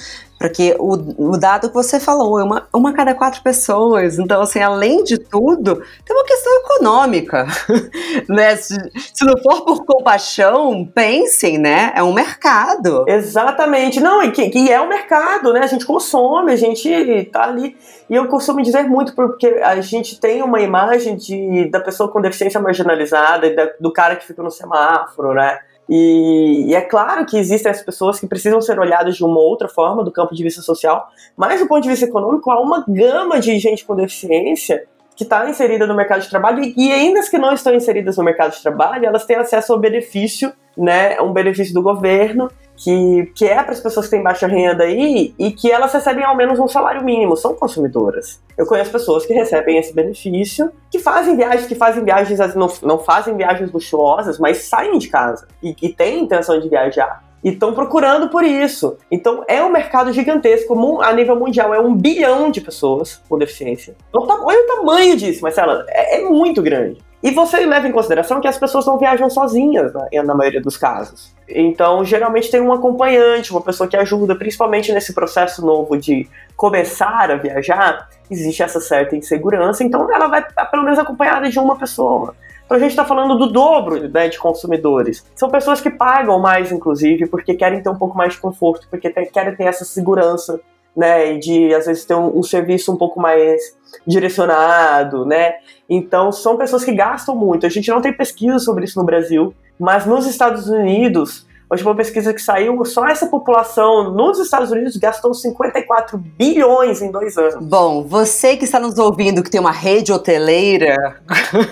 porque 0.44 0.76
o, 0.78 1.32
o 1.32 1.38
dado 1.38 1.70
que 1.70 1.74
você 1.74 2.02
falou 2.02 2.38
é 2.38 2.44
uma, 2.44 2.68
uma 2.74 2.92
cada 2.92 3.16
quatro 3.16 3.42
pessoas. 3.42 4.20
Então, 4.20 4.42
assim, 4.42 4.60
além 4.60 5.02
de 5.02 5.18
tudo, 5.18 5.82
tem 6.06 6.14
uma 6.14 6.26
questão 6.26 6.54
econômica. 6.60 7.48
né? 8.28 8.54
Se, 8.58 8.76
se 8.94 9.26
não 9.26 9.38
for 9.38 9.64
por 9.64 9.86
compaixão, 9.86 10.86
pensem, 10.86 11.58
né? 11.58 11.94
É 11.96 12.04
um 12.04 12.12
mercado. 12.12 13.06
Exatamente. 13.08 14.02
Não, 14.02 14.22
e 14.22 14.32
que, 14.32 14.50
que 14.50 14.70
é 14.70 14.82
um 14.82 14.90
mercado, 14.90 15.54
né? 15.54 15.62
A 15.62 15.68
gente 15.68 15.86
consome, 15.86 16.52
a 16.52 16.58
gente 16.58 17.24
tá 17.32 17.44
ali. 17.44 17.78
E 18.10 18.14
eu 18.14 18.28
costumo 18.28 18.62
dizer 18.62 18.84
muito 18.84 19.16
porque 19.16 19.48
a 19.64 19.80
gente 19.80 20.20
tem 20.20 20.44
uma 20.44 20.60
imagem 20.60 21.16
de, 21.16 21.70
da 21.72 21.80
pessoa 21.80 22.12
com 22.12 22.20
deficiência 22.20 22.60
marginalizada, 22.60 23.74
do 23.80 23.94
cara 23.94 24.18
que 24.18 24.28
fica 24.28 24.44
no 24.44 24.52
semáforo, 24.52 25.34
né? 25.34 25.60
E, 25.90 26.68
e, 26.70 26.76
é 26.76 26.82
claro 26.82 27.26
que 27.26 27.38
existem 27.38 27.72
as 27.72 27.82
pessoas 27.82 28.20
que 28.20 28.28
precisam 28.28 28.62
ser 28.62 28.80
olhadas 28.80 29.18
de 29.18 29.24
uma 29.24 29.40
outra 29.40 29.68
forma 29.68 30.04
do 30.04 30.12
campo 30.12 30.34
de 30.34 30.42
vista 30.42 30.62
social, 30.62 31.10
mas 31.36 31.60
do 31.60 31.68
ponto 31.68 31.84
de 31.84 31.90
vista 31.90 32.06
econômico 32.06 32.50
há 32.52 32.62
uma 32.62 32.86
gama 32.88 33.40
de 33.40 33.58
gente 33.60 33.84
com 33.86 33.96
deficiência 33.96 34.86
que 35.16 35.24
está 35.24 35.48
inserida 35.48 35.86
no 35.86 35.96
mercado 35.96 36.22
de 36.22 36.30
trabalho 36.30 36.64
e 36.76 36.92
ainda 36.92 37.20
as 37.20 37.30
que 37.30 37.38
não 37.38 37.54
estão 37.54 37.74
inseridas 37.74 38.18
no 38.18 38.24
mercado 38.24 38.54
de 38.54 38.62
trabalho, 38.62 39.06
elas 39.06 39.26
têm 39.26 39.36
acesso 39.36 39.74
ao 39.74 39.80
benefício, 39.80 40.52
né, 40.76 41.20
um 41.22 41.32
benefício 41.32 41.74
do 41.74 41.84
governo 41.84 42.50
que, 42.76 43.32
que 43.36 43.46
é 43.46 43.62
para 43.62 43.72
as 43.74 43.80
pessoas 43.80 44.08
que 44.08 44.12
têm 44.12 44.24
baixa 44.24 44.48
renda 44.48 44.84
aí 44.84 45.34
e 45.38 45.52
que 45.52 45.72
elas 45.72 45.94
recebem 45.94 46.24
ao 46.24 46.36
menos 46.36 46.60
um 46.60 46.68
salário 46.68 47.04
mínimo, 47.04 47.38
são 47.38 47.56
consumidoras. 47.56 48.42
Eu 48.58 48.66
conheço 48.66 48.92
pessoas 48.92 49.26
que 49.26 49.34
recebem 49.34 49.78
esse 49.78 49.94
benefício, 49.94 50.72
que 50.92 51.00
fazem 51.00 51.36
viagens, 51.36 51.68
que 51.68 51.76
fazem 51.76 52.04
viagens, 52.04 52.56
não, 52.56 52.72
não 52.82 53.00
fazem 53.00 53.36
viagens 53.36 53.72
luxuosas, 53.72 54.40
mas 54.40 54.64
saem 54.64 54.98
de 54.98 55.08
casa 55.08 55.48
e, 55.62 55.76
e 55.82 55.90
têm 55.90 56.24
intenção 56.24 56.60
de 56.60 56.70
viajar 56.70 57.24
e 57.44 57.50
estão 57.50 57.74
procurando 57.74 58.30
por 58.30 58.44
isso. 58.44 58.98
Então 59.12 59.44
é 59.48 59.64
um 59.64 59.70
mercado 59.70 60.14
gigantesco 60.14 61.02
a 61.02 61.12
nível 61.14 61.36
mundial, 61.36 61.74
é 61.74 61.80
um 61.80 61.94
bilhão 61.96 62.50
de 62.50 62.62
pessoas 62.62 63.22
com 63.28 63.38
deficiência. 63.38 63.96
Olha 64.14 64.64
o 64.64 64.68
tamanho 64.68 65.18
disso, 65.18 65.42
Marcela, 65.42 65.86
é, 65.90 66.22
é 66.22 66.30
muito 66.30 66.62
grande. 66.62 67.02
E 67.22 67.32
você 67.32 67.66
leva 67.66 67.88
em 67.88 67.92
consideração 67.92 68.42
que 68.42 68.48
as 68.50 68.58
pessoas 68.58 68.86
não 68.86 68.98
viajam 68.98 69.30
sozinhas, 69.30 69.94
né, 69.94 70.22
na 70.24 70.36
maioria 70.36 70.62
dos 70.62 70.76
casos. 70.76 71.33
Então, 71.48 72.04
geralmente 72.06 72.50
tem 72.50 72.62
um 72.62 72.72
acompanhante, 72.72 73.52
uma 73.52 73.62
pessoa 73.62 73.88
que 73.88 73.98
ajuda, 73.98 74.36
principalmente 74.36 74.92
nesse 74.92 75.14
processo 75.14 75.66
novo 75.66 75.98
de 75.98 76.28
começar 76.56 77.30
a 77.32 77.36
viajar, 77.36 78.10
existe 78.30 78.64
essa 78.64 78.80
certa 78.80 79.16
insegurança, 79.16 79.84
então 79.84 80.12
ela 80.14 80.28
vai 80.28 80.46
pelo 80.72 80.84
menos 80.84 81.00
acompanhada 81.00 81.50
de 81.50 81.60
uma 81.60 81.78
pessoa. 81.78 82.36
Então 82.66 82.78
a 82.78 82.80
gente 82.80 82.92
está 82.92 83.06
falando 83.06 83.38
do 83.38 83.52
dobro 83.52 84.10
né, 84.10 84.30
de 84.30 84.38
consumidores. 84.40 85.26
São 85.36 85.50
pessoas 85.50 85.82
que 85.82 85.90
pagam 85.90 86.40
mais, 86.40 86.72
inclusive, 86.72 87.28
porque 87.28 87.54
querem 87.56 87.84
ter 87.84 87.90
um 87.90 87.98
pouco 87.98 88.18
mais 88.18 88.34
de 88.34 88.40
conforto, 88.40 88.88
porque 88.90 89.10
querem 89.10 89.56
ter 89.56 89.66
essa 89.66 89.84
segurança 89.84 90.60
né, 90.96 91.38
de 91.38 91.74
às 91.74 91.86
vezes 91.86 92.06
ter 92.06 92.14
um, 92.14 92.38
um, 92.38 92.44
serviço 92.44 92.92
um 92.92 92.98
pouco 92.98 93.20
mais 93.20 93.76
direcionado, 94.06 95.26
né? 95.26 95.56
Então 95.90 96.32
são 96.32 96.58
pessoas 96.58 96.84
que 96.84 96.94
gastam 96.94 97.36
muito. 97.36 97.66
A 97.66 97.70
gente 97.70 97.90
não 97.90 98.02
tem 98.02 98.14
pesquisa 98.14 98.60
sobre 98.60 98.86
isso 98.86 99.00
no 99.00 99.06
Brasil, 99.06 99.54
mas 99.80 100.06
nos 100.06 100.26
Estados 100.26 100.68
Unidos, 100.68 101.46
hoje 101.70 101.84
uma 101.84 101.96
pesquisa 101.96 102.34
que 102.34 102.42
saiu, 102.42 102.84
só 102.86 103.08
essa 103.08 103.28
população 103.28 104.14
nos 104.14 104.40
Estados 104.40 104.72
Unidos 104.72 104.96
gastou 104.98 105.34
54 105.34 106.18
bilhões 106.18 107.02
em 107.02 107.12
dois 107.12 107.38
anos. 107.38 107.66
Bom, 107.66 108.04
você 108.04 108.56
que 108.56 108.66
está 108.66 108.80
nos 108.80 108.98
ouvindo 108.98 109.42
que 109.42 109.50
tem 109.50 109.60
uma 109.60 109.72
rede 109.72 110.12
hoteleira, 110.12 111.22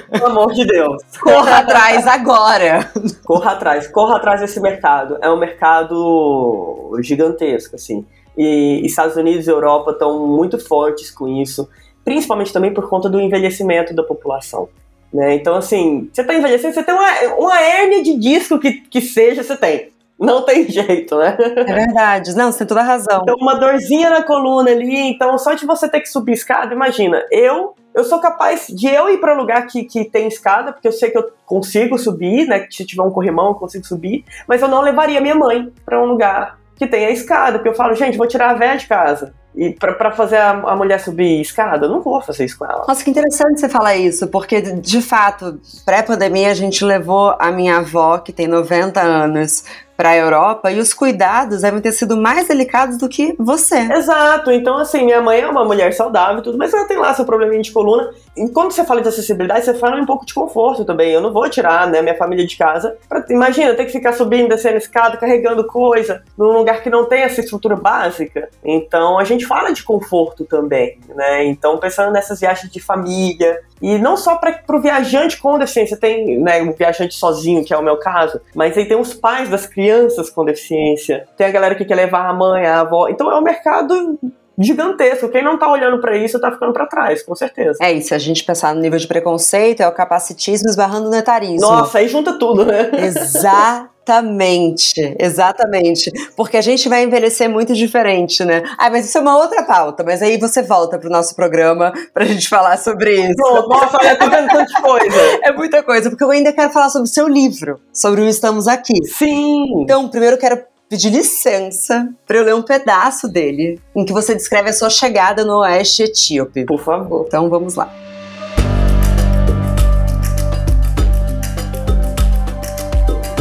pelo 0.09 0.25
amor 0.27 0.53
de 0.53 0.65
Deus, 0.65 1.01
corra 1.21 1.59
atrás 1.59 2.07
agora. 2.07 2.91
Corra 3.23 3.51
atrás, 3.51 3.87
corra 3.87 4.15
atrás 4.17 4.41
desse 4.41 4.59
mercado. 4.59 5.17
É 5.21 5.29
um 5.29 5.37
mercado 5.37 6.97
gigantesco, 7.01 7.75
assim. 7.75 8.05
E 8.37 8.81
Estados 8.85 9.15
Unidos 9.15 9.45
e 9.45 9.51
Europa 9.51 9.91
estão 9.91 10.25
muito 10.25 10.57
fortes 10.57 11.11
com 11.11 11.27
isso, 11.27 11.69
principalmente 12.03 12.51
também 12.51 12.73
por 12.73 12.89
conta 12.89 13.09
do 13.09 13.19
envelhecimento 13.19 13.93
da 13.93 14.03
população. 14.03 14.69
Né? 15.13 15.35
Então, 15.35 15.55
assim, 15.55 16.09
você 16.11 16.21
está 16.21 16.33
envelhecendo, 16.33 16.73
você 16.73 16.83
tem 16.83 16.93
uma, 16.93 17.35
uma 17.37 17.59
hérnia 17.59 18.01
de 18.01 18.17
disco 18.17 18.57
que, 18.59 18.73
que 18.73 19.01
seja, 19.01 19.43
você 19.43 19.57
tem. 19.57 19.89
Não 20.17 20.43
tem 20.43 20.67
jeito, 20.69 21.17
né? 21.17 21.35
É 21.39 21.73
verdade. 21.73 22.35
Não, 22.35 22.51
você 22.51 22.59
tem 22.59 22.67
toda 22.67 22.81
a 22.81 22.83
razão. 22.83 23.19
Então, 23.23 23.35
uma 23.35 23.55
dorzinha 23.55 24.09
na 24.09 24.23
coluna 24.23 24.71
ali, 24.71 25.09
então 25.09 25.37
só 25.37 25.53
de 25.53 25.65
você 25.65 25.89
ter 25.89 25.99
que 25.99 26.09
subir 26.09 26.33
escada, 26.33 26.73
imagina, 26.73 27.25
eu 27.31 27.75
eu 27.93 28.05
sou 28.05 28.19
capaz 28.19 28.67
de 28.67 28.87
eu 28.87 29.09
ir 29.09 29.19
para 29.19 29.35
um 29.35 29.37
lugar 29.37 29.67
que, 29.67 29.83
que 29.83 30.05
tem 30.05 30.25
escada, 30.25 30.71
porque 30.71 30.87
eu 30.87 30.93
sei 30.93 31.11
que 31.11 31.17
eu 31.17 31.29
consigo 31.45 31.97
subir, 31.97 32.47
né? 32.47 32.65
Se 32.69 32.85
tiver 32.85 33.03
um 33.03 33.11
corrimão, 33.11 33.49
eu 33.49 33.55
consigo 33.55 33.85
subir, 33.85 34.23
mas 34.47 34.61
eu 34.61 34.69
não 34.69 34.79
levaria 34.79 35.19
minha 35.19 35.35
mãe 35.35 35.69
para 35.85 36.01
um 36.01 36.05
lugar 36.05 36.57
que 36.77 36.87
tem 36.87 37.05
a 37.05 37.11
escada, 37.11 37.59
porque 37.59 37.69
eu 37.69 37.75
falo, 37.75 37.93
gente, 37.93 38.17
vou 38.17 38.27
tirar 38.27 38.51
a 38.51 38.53
véia 38.53 38.77
de 38.77 38.87
casa. 38.87 39.33
E 39.53 39.71
para 39.71 40.11
fazer 40.11 40.37
a, 40.37 40.51
a, 40.51 40.75
mulher 40.75 40.99
subir 40.99 41.41
escada, 41.41 41.85
eu 41.85 41.89
não 41.89 42.01
vou 42.01 42.21
fazer 42.21 42.45
isso 42.45 42.57
com 42.57 42.65
ela. 42.65 42.85
Nossa, 42.87 43.03
que 43.03 43.09
interessante 43.09 43.59
você 43.59 43.67
falar 43.67 43.97
isso, 43.97 44.27
porque 44.27 44.61
de 44.61 45.01
fato, 45.01 45.59
pré-pandemia 45.85 46.51
a 46.51 46.53
gente 46.53 46.85
levou 46.85 47.35
a 47.37 47.51
minha 47.51 47.77
avó, 47.77 48.17
que 48.17 48.31
tem 48.31 48.47
90 48.47 49.01
anos, 49.01 49.65
para 50.01 50.09
a 50.09 50.17
Europa 50.17 50.71
e 50.71 50.79
os 50.79 50.95
cuidados 50.95 51.61
devem 51.61 51.79
ter 51.79 51.91
sido 51.91 52.17
mais 52.17 52.47
delicados 52.47 52.97
do 52.97 53.07
que 53.07 53.35
você. 53.37 53.77
Exato. 53.93 54.51
Então, 54.51 54.79
assim, 54.79 55.05
minha 55.05 55.21
mãe 55.21 55.41
é 55.41 55.47
uma 55.47 55.63
mulher 55.63 55.93
saudável 55.93 56.39
e 56.39 56.41
tudo, 56.41 56.57
mas 56.57 56.73
ela 56.73 56.87
tem 56.87 56.97
lá 56.97 57.13
seu 57.13 57.23
probleminha 57.23 57.61
de 57.61 57.71
coluna. 57.71 58.09
E 58.35 58.47
quando 58.49 58.71
você 58.71 58.85
fala 58.85 59.01
de 59.01 59.09
acessibilidade, 59.09 59.65
você 59.65 59.73
fala 59.73 60.01
um 60.01 60.05
pouco 60.05 60.25
de 60.25 60.33
conforto 60.33 60.85
também. 60.85 61.11
Eu 61.11 61.21
não 61.21 61.33
vou 61.33 61.49
tirar, 61.49 61.87
né, 61.87 62.01
minha 62.01 62.17
família 62.17 62.45
de 62.45 62.57
casa. 62.57 62.97
Pra, 63.09 63.25
imagina, 63.29 63.73
ter 63.73 63.85
que 63.85 63.91
ficar 63.91 64.13
subindo, 64.13 64.49
descendo 64.49 64.77
escada, 64.77 65.17
carregando 65.17 65.67
coisa, 65.67 66.23
num 66.37 66.51
lugar 66.51 66.81
que 66.81 66.89
não 66.89 67.05
tem 67.05 67.21
essa 67.23 67.41
estrutura 67.41 67.75
básica. 67.75 68.49
Então, 68.63 69.19
a 69.19 69.23
gente 69.23 69.45
fala 69.45 69.71
de 69.71 69.83
conforto 69.83 70.45
também, 70.45 70.99
né? 71.09 71.45
Então, 71.45 71.77
pensando 71.77 72.11
nessas 72.11 72.39
viagens 72.39 72.71
de 72.71 72.79
família, 72.79 73.59
e 73.81 73.97
não 73.97 74.15
só 74.15 74.35
para 74.37 74.63
o 74.69 74.79
viajante 74.79 75.41
com 75.41 75.57
deficiência, 75.57 75.97
tem 75.97 76.39
né, 76.39 76.61
um 76.61 76.71
viajante 76.71 77.15
sozinho, 77.15 77.65
que 77.65 77.73
é 77.73 77.77
o 77.77 77.83
meu 77.83 77.97
caso, 77.97 78.39
mas 78.55 78.77
aí 78.77 78.87
tem 78.87 78.97
os 78.97 79.13
pais 79.13 79.49
das 79.49 79.65
crianças 79.65 80.29
com 80.29 80.45
deficiência, 80.45 81.27
tem 81.35 81.47
a 81.47 81.51
galera 81.51 81.75
que 81.75 81.83
quer 81.83 81.95
levar 81.95 82.29
a 82.29 82.33
mãe, 82.33 82.65
a 82.65 82.81
avó. 82.81 83.09
Então 83.09 83.31
é 83.31 83.37
um 83.37 83.41
mercado 83.41 84.19
gigantesco. 84.57 85.29
Quem 85.29 85.43
não 85.43 85.57
tá 85.57 85.71
olhando 85.71 85.99
para 85.99 86.17
isso 86.17 86.39
tá 86.39 86.51
ficando 86.51 86.73
para 86.73 86.85
trás, 86.85 87.23
com 87.23 87.35
certeza. 87.35 87.77
É 87.81 87.91
isso, 87.91 88.13
a 88.13 88.17
gente 88.17 88.43
pensar 88.43 88.73
no 88.75 88.81
nível 88.81 88.99
de 88.99 89.07
preconceito, 89.07 89.81
é 89.81 89.87
o 89.87 89.91
capacitismo 89.91 90.69
esbarrando 90.69 91.09
no 91.09 91.15
etarismo. 91.15 91.61
Nossa, 91.61 91.99
aí 91.99 92.07
junta 92.07 92.37
tudo, 92.37 92.65
né? 92.65 92.91
Exatamente, 94.01 95.15
exatamente. 95.19 96.11
Porque 96.35 96.57
a 96.57 96.61
gente 96.61 96.89
vai 96.89 97.03
envelhecer 97.03 97.47
muito 97.49 97.73
diferente, 97.73 98.43
né? 98.43 98.63
Ah, 98.77 98.89
mas 98.89 99.05
isso 99.05 99.17
é 99.17 99.21
uma 99.21 99.37
outra 99.37 99.63
pauta, 99.63 100.03
mas 100.03 100.21
aí 100.23 100.37
você 100.37 100.63
volta 100.63 100.97
pro 100.97 101.09
nosso 101.09 101.35
programa 101.35 101.93
pra 102.13 102.25
gente 102.25 102.49
falar 102.49 102.77
sobre 102.77 103.13
isso. 103.15 103.67
nossa, 103.69 103.97
olha, 103.97 104.17
tô 104.17 104.29
vendo 104.29 104.49
tanta 104.49 104.81
coisa. 104.81 105.21
É 105.43 105.51
muita 105.51 105.83
coisa, 105.83 106.09
porque 106.09 106.23
eu 106.23 106.31
ainda 106.31 106.51
quero 106.51 106.71
falar 106.71 106.89
sobre 106.89 107.07
o 107.09 107.11
seu 107.11 107.27
livro, 107.27 107.79
sobre 107.93 108.21
o 108.21 108.27
Estamos 108.27 108.67
Aqui. 108.67 109.03
Sim! 109.05 109.81
Então, 109.83 110.07
primeiro 110.07 110.35
eu 110.35 110.39
quero 110.39 110.70
pedir 110.91 111.09
licença 111.09 112.09
para 112.27 112.35
eu 112.35 112.43
ler 112.43 112.53
um 112.53 112.61
pedaço 112.61 113.29
dele, 113.29 113.79
em 113.95 114.03
que 114.03 114.11
você 114.11 114.35
descreve 114.35 114.71
a 114.71 114.73
sua 114.73 114.89
chegada 114.89 115.45
no 115.45 115.59
oeste 115.59 116.03
etíope. 116.03 116.65
Por 116.65 116.83
favor. 116.83 117.23
Então 117.25 117.49
vamos 117.49 117.75
lá. 117.75 117.89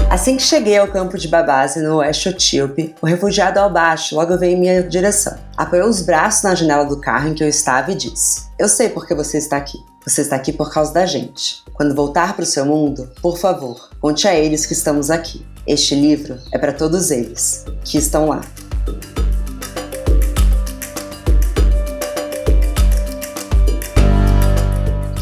Assim 0.08 0.36
que 0.36 0.42
cheguei 0.44 0.78
ao 0.78 0.86
campo 0.86 1.18
de 1.18 1.26
Babase, 1.26 1.80
no 1.80 1.96
oeste 1.96 2.28
etíope, 2.28 2.94
o 3.02 3.06
refugiado 3.06 3.58
ao 3.58 3.68
baixo 3.68 4.14
logo 4.14 4.38
veio 4.38 4.56
em 4.56 4.60
minha 4.60 4.82
direção. 4.84 5.36
Apoiou 5.56 5.88
os 5.88 6.02
braços 6.02 6.44
na 6.44 6.54
janela 6.54 6.84
do 6.84 7.00
carro 7.00 7.30
em 7.30 7.34
que 7.34 7.42
eu 7.42 7.48
estava 7.48 7.90
e 7.90 7.96
disse: 7.96 8.48
Eu 8.60 8.68
sei 8.68 8.88
por 8.88 9.08
que 9.08 9.14
você 9.14 9.38
está 9.38 9.56
aqui. 9.56 9.78
Você 10.06 10.22
está 10.22 10.36
aqui 10.36 10.52
por 10.52 10.72
causa 10.72 10.94
da 10.94 11.04
gente. 11.04 11.64
Quando 11.74 11.96
voltar 11.96 12.34
para 12.34 12.42
o 12.44 12.46
seu 12.46 12.64
mundo, 12.64 13.10
por 13.20 13.38
favor, 13.38 13.90
conte 14.00 14.28
a 14.28 14.34
eles 14.34 14.66
que 14.66 14.72
estamos 14.72 15.10
aqui. 15.10 15.44
Este 15.66 15.94
livro 15.94 16.36
é 16.52 16.58
para 16.58 16.72
todos 16.72 17.10
eles 17.10 17.66
que 17.84 17.98
estão 17.98 18.28
lá. 18.28 18.40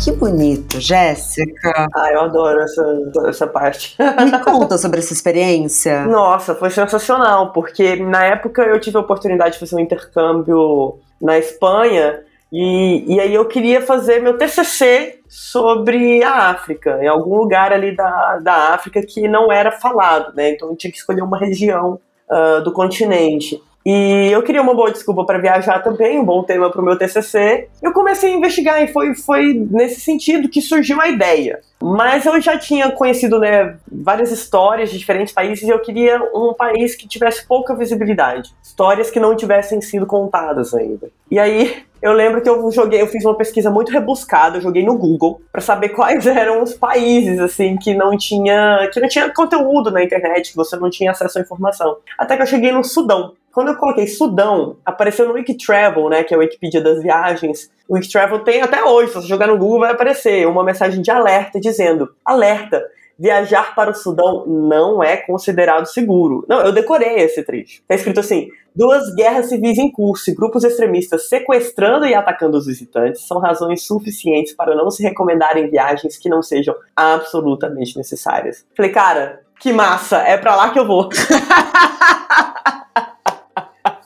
Que 0.03 0.13
bonito, 0.13 0.81
Jéssica. 0.81 1.89
Ah, 1.95 2.13
eu 2.13 2.21
adoro 2.21 2.61
essa, 2.61 3.11
essa 3.27 3.47
parte. 3.49 3.97
Me 4.25 4.39
conta 4.39 4.79
sobre 4.79 5.01
essa 5.01 5.13
experiência. 5.13 6.07
Nossa, 6.07 6.55
foi 6.55 6.71
sensacional, 6.71 7.53
porque 7.53 7.97
na 7.97 8.25
época 8.25 8.63
eu 8.63 8.79
tive 8.81 8.97
a 8.97 9.01
oportunidade 9.01 9.55
de 9.55 9.59
fazer 9.59 9.75
um 9.75 9.81
intercâmbio 9.81 11.01
na 11.21 11.37
Espanha 11.37 12.21
e, 12.53 13.15
e 13.15 13.21
aí 13.21 13.35
eu 13.35 13.45
queria 13.47 13.81
fazer 13.83 14.21
meu 14.21 14.39
TCC 14.39 15.21
sobre 15.29 16.23
a 16.23 16.51
África, 16.51 16.99
em 17.03 17.07
algum 17.07 17.37
lugar 17.37 17.73
ali 17.73 17.95
da, 17.95 18.39
da 18.39 18.75
África 18.75 19.03
que 19.03 19.29
não 19.29 19.53
era 19.53 19.71
falado, 19.71 20.35
né? 20.35 20.51
Então 20.51 20.71
eu 20.71 20.77
tinha 20.77 20.91
que 20.91 20.99
escolher 20.99 21.23
uma 21.23 21.39
região 21.39 22.01
uh, 22.31 22.63
do 22.63 22.73
continente. 22.73 23.61
E 23.85 24.31
eu 24.31 24.43
queria 24.43 24.61
uma 24.61 24.75
boa 24.75 24.91
desculpa 24.91 25.25
para 25.25 25.39
viajar 25.39 25.79
também, 25.83 26.19
um 26.19 26.25
bom 26.25 26.43
tema 26.43 26.71
para 26.71 26.81
o 26.81 26.85
meu 26.85 26.99
TCC. 26.99 27.69
Eu 27.83 27.93
comecei 27.93 28.31
a 28.33 28.37
investigar 28.37 28.83
e 28.83 28.89
foi, 28.89 29.15
foi 29.15 29.55
nesse 29.71 30.01
sentido 30.01 30.49
que 30.49 30.61
surgiu 30.61 31.01
a 31.01 31.09
ideia. 31.09 31.61
Mas 31.81 32.27
eu 32.27 32.39
já 32.41 32.59
tinha 32.59 32.91
conhecido 32.91 33.39
né, 33.39 33.77
várias 33.91 34.31
histórias 34.31 34.91
de 34.91 34.99
diferentes 34.99 35.33
países 35.33 35.67
e 35.67 35.71
eu 35.71 35.79
queria 35.79 36.21
um 36.35 36.53
país 36.53 36.95
que 36.95 37.09
tivesse 37.09 37.47
pouca 37.47 37.75
visibilidade. 37.75 38.51
Histórias 38.63 39.11
que 39.11 39.21
não 39.21 39.35
tivessem 39.35 39.81
sido 39.81 40.07
contadas 40.07 40.75
ainda. 40.75 41.09
E 41.31 41.39
aí 41.39 41.83
eu 42.01 42.13
lembro 42.13 42.41
que 42.41 42.49
eu 42.49 42.71
joguei, 42.71 43.01
eu 43.01 43.07
fiz 43.07 43.25
uma 43.25 43.35
pesquisa 43.35 43.71
muito 43.71 43.91
rebuscada, 43.91 44.59
eu 44.59 44.63
joguei 44.63 44.85
no 44.85 44.97
Google 44.97 45.41
para 45.51 45.61
saber 45.61 45.91
quais 45.91 46.27
eram 46.27 46.63
os 46.63 46.75
países 46.75 47.39
assim 47.41 47.77
que 47.77 47.95
não 47.95 48.17
tinha, 48.17 48.89
que 48.93 49.01
não 49.01 49.09
tinha 49.09 49.33
conteúdo 49.33 49.91
na 49.91 50.03
internet, 50.03 50.51
que 50.51 50.57
você 50.57 50.77
não 50.77 50.91
tinha 50.91 51.11
acesso 51.11 51.39
à 51.39 51.43
informação. 51.43 51.99
Até 52.19 52.37
que 52.37 52.43
eu 52.43 52.47
cheguei 52.47 52.73
no 52.73 52.85
Sudão. 52.85 53.33
Quando 53.53 53.69
eu 53.69 53.77
coloquei 53.77 54.07
Sudão, 54.07 54.77
apareceu 54.85 55.27
no 55.27 55.35
Wikitravel, 55.35 56.09
né, 56.09 56.23
que 56.23 56.33
é 56.33 56.37
a 56.37 56.41
Wikipedia 56.41 56.81
das 56.81 57.03
viagens. 57.03 57.71
O 57.89 57.95
Wikitravel 57.95 58.41
tem 58.41 58.63
até 58.63 58.85
hoje, 58.85 59.09
se 59.09 59.15
você 59.15 59.27
jogar 59.27 59.49
no 59.49 59.59
Google 59.59 59.81
vai 59.81 59.91
aparecer 59.91 60.47
uma 60.47 60.63
mensagem 60.63 61.03
de 61.03 61.11
alerta 61.11 61.59
dizendo: 61.59 62.09
"Alerta, 62.25 62.85
viajar 63.19 63.75
para 63.75 63.91
o 63.91 63.95
Sudão 63.95 64.47
não 64.47 65.03
é 65.03 65.17
considerado 65.17 65.87
seguro. 65.87 66.45
Não, 66.49 66.61
eu 66.61 66.73
decorei 66.73 67.17
esse 67.17 67.43
trecho. 67.43 67.83
Tá 67.89 67.95
escrito 67.95 68.21
assim: 68.21 68.49
duas 68.75 69.13
guerras 69.15 69.47
civis 69.47 69.79
em 69.79 69.91
curso 69.91 70.31
e 70.31 70.35
grupos 70.35 70.63
extremistas 70.65 71.29
sequestrando 71.29 72.07
e 72.07 72.15
atacando 72.15 72.57
os 72.57 72.67
visitantes 72.67 73.27
são 73.27 73.39
razões 73.39 73.85
suficientes 73.85 74.55
para 74.55 74.75
não 74.75 74.91
se 74.91 75.03
recomendarem 75.03 75.71
viagens 75.71 76.17
que 76.17 76.29
não 76.29 76.43
sejam 76.43 76.75
absolutamente 76.95 77.97
necessárias. 77.97 78.65
Falei, 78.77 78.93
cara, 78.93 79.41
que 79.59 79.73
massa, 79.73 80.19
é 80.19 80.37
para 80.37 80.55
lá 80.55 80.71
que 80.71 80.79
eu 80.79 80.87
vou. 80.87 81.09